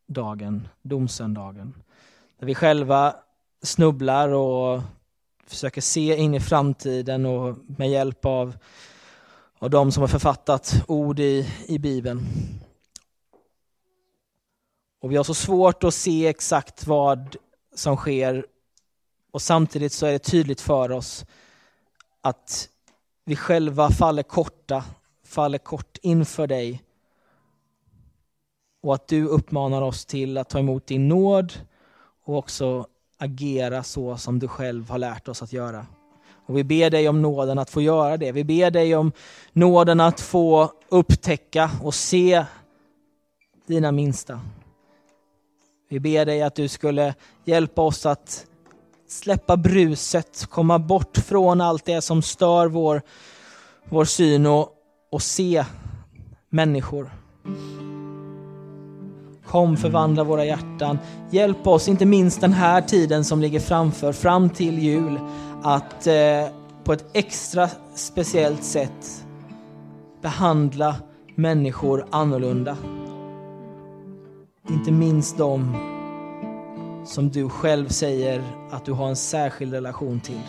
dagen, 0.08 0.68
domsöndagen. 0.82 1.74
Där 2.40 2.48
vi 2.48 2.56
själva 2.56 3.16
snubblar 3.62 4.30
och 4.30 4.82
försöker 5.48 5.82
se 5.82 6.16
in 6.16 6.34
i 6.34 6.40
framtiden 6.40 7.26
och 7.26 7.58
med 7.68 7.90
hjälp 7.90 8.26
av, 8.26 8.58
av 9.60 9.70
de 9.70 9.92
som 9.92 10.02
har 10.02 10.08
författat 10.08 10.74
ord 10.88 11.20
i, 11.20 11.50
i 11.68 11.80
Bibeln. 11.80 12.28
Och 15.02 15.12
vi 15.12 15.16
har 15.16 15.24
så 15.24 15.34
svårt 15.34 15.84
att 15.84 15.94
se 15.94 16.28
exakt 16.28 16.88
vad 16.88 17.36
som 17.76 17.96
sker 17.98 18.46
och 19.32 19.42
samtidigt 19.42 19.94
så 19.94 20.06
är 20.06 20.12
det 20.12 20.20
tydligt 20.20 20.62
för 20.62 20.92
oss 20.92 21.26
att 22.22 22.70
vi 23.26 23.36
själva 23.36 23.90
faller 23.90 24.24
korta, 24.24 24.84
faller 25.24 25.58
kort 25.58 25.98
inför 26.02 26.48
dig 26.48 26.84
och 28.82 28.94
att 28.94 29.08
du 29.08 29.26
uppmanar 29.26 29.82
oss 29.82 30.06
till 30.06 30.38
att 30.38 30.50
ta 30.50 30.60
emot 30.60 30.88
din 30.88 31.08
nåd 31.08 31.54
och 32.24 32.38
också 32.38 32.88
agera 33.18 33.84
så 33.84 34.18
som 34.18 34.40
du 34.40 34.48
själv 34.48 34.90
har 34.90 34.98
lärt 34.98 35.28
oss 35.28 35.42
att 35.42 35.54
göra. 35.54 35.86
Och 36.46 36.58
vi 36.58 36.64
ber 36.64 36.90
dig 36.90 37.10
om 37.10 37.22
nåden 37.22 37.60
att 37.60 37.70
få 37.70 37.82
göra 37.82 38.18
det. 38.18 38.32
Vi 38.32 38.44
ber 38.44 38.72
dig 38.72 38.96
om 38.96 39.12
nåden 39.54 40.00
att 40.00 40.20
få 40.20 40.72
upptäcka 40.90 41.72
och 41.84 41.94
se 41.94 42.46
dina 43.68 43.92
minsta. 43.92 44.40
Vi 45.90 46.00
ber 46.00 46.26
dig 46.26 46.42
att 46.42 46.56
du 46.56 46.68
skulle 46.68 47.16
hjälpa 47.46 47.82
oss 47.82 48.06
att 48.06 48.46
släppa 49.08 49.58
bruset, 49.58 50.46
komma 50.50 50.80
bort 50.80 51.18
från 51.18 51.62
allt 51.62 51.86
det 51.86 52.02
som 52.02 52.22
stör 52.22 52.68
vår, 52.68 53.02
vår 53.90 54.06
syn 54.06 54.46
och, 54.46 54.70
och 55.12 55.22
se 55.22 55.66
människor. 56.50 57.12
Kom 59.48 59.78
förvandla 59.78 60.24
våra 60.24 60.46
hjärtan. 60.46 61.00
Hjälp 61.30 61.68
oss, 61.68 61.88
inte 61.88 62.06
minst 62.06 62.42
den 62.42 62.54
här 62.54 62.82
tiden 62.82 63.24
som 63.24 63.42
ligger 63.42 63.60
framför, 63.60 64.14
fram 64.14 64.50
till 64.50 64.80
jul, 64.80 65.20
att 65.64 66.08
eh, 66.08 66.14
på 66.84 66.94
ett 66.94 67.06
extra 67.14 67.70
speciellt 67.96 68.64
sätt 68.64 69.26
behandla 70.22 70.96
människor 71.36 72.06
annorlunda. 72.12 72.78
Inte 74.70 74.92
minst 74.92 75.38
de 75.38 75.76
som 77.06 77.30
du 77.30 77.50
själv 77.50 77.88
säger 77.88 78.44
att 78.72 78.86
du 78.86 78.92
har 78.92 79.08
en 79.08 79.16
särskild 79.16 79.74
relation 79.74 80.20
till. 80.20 80.42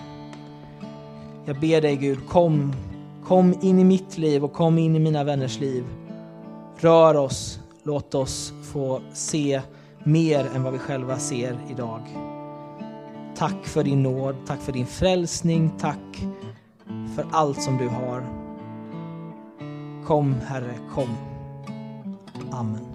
Jag 1.44 1.60
ber 1.60 1.80
dig 1.80 1.96
Gud, 1.96 2.18
kom, 2.28 2.72
kom 3.24 3.54
in 3.62 3.78
i 3.78 3.84
mitt 3.84 4.18
liv 4.18 4.44
och 4.44 4.52
kom 4.52 4.78
in 4.78 4.96
i 4.96 4.98
mina 4.98 5.24
vänners 5.24 5.60
liv. 5.60 5.84
Rör 6.76 7.16
oss, 7.16 7.57
låt 7.88 8.14
oss 8.14 8.52
få 8.62 9.00
se 9.12 9.62
mer 10.04 10.50
än 10.54 10.62
vad 10.62 10.72
vi 10.72 10.78
själva 10.78 11.18
ser 11.18 11.58
idag. 11.70 12.00
Tack 13.36 13.66
för 13.66 13.84
din 13.84 14.02
nåd, 14.02 14.36
tack 14.46 14.60
för 14.60 14.72
din 14.72 14.86
frälsning, 14.86 15.70
tack 15.78 16.26
för 17.16 17.26
allt 17.30 17.62
som 17.62 17.76
du 17.76 17.88
har. 17.88 18.26
Kom 20.06 20.34
Herre, 20.34 20.74
kom. 20.94 21.16
Amen. 22.50 22.87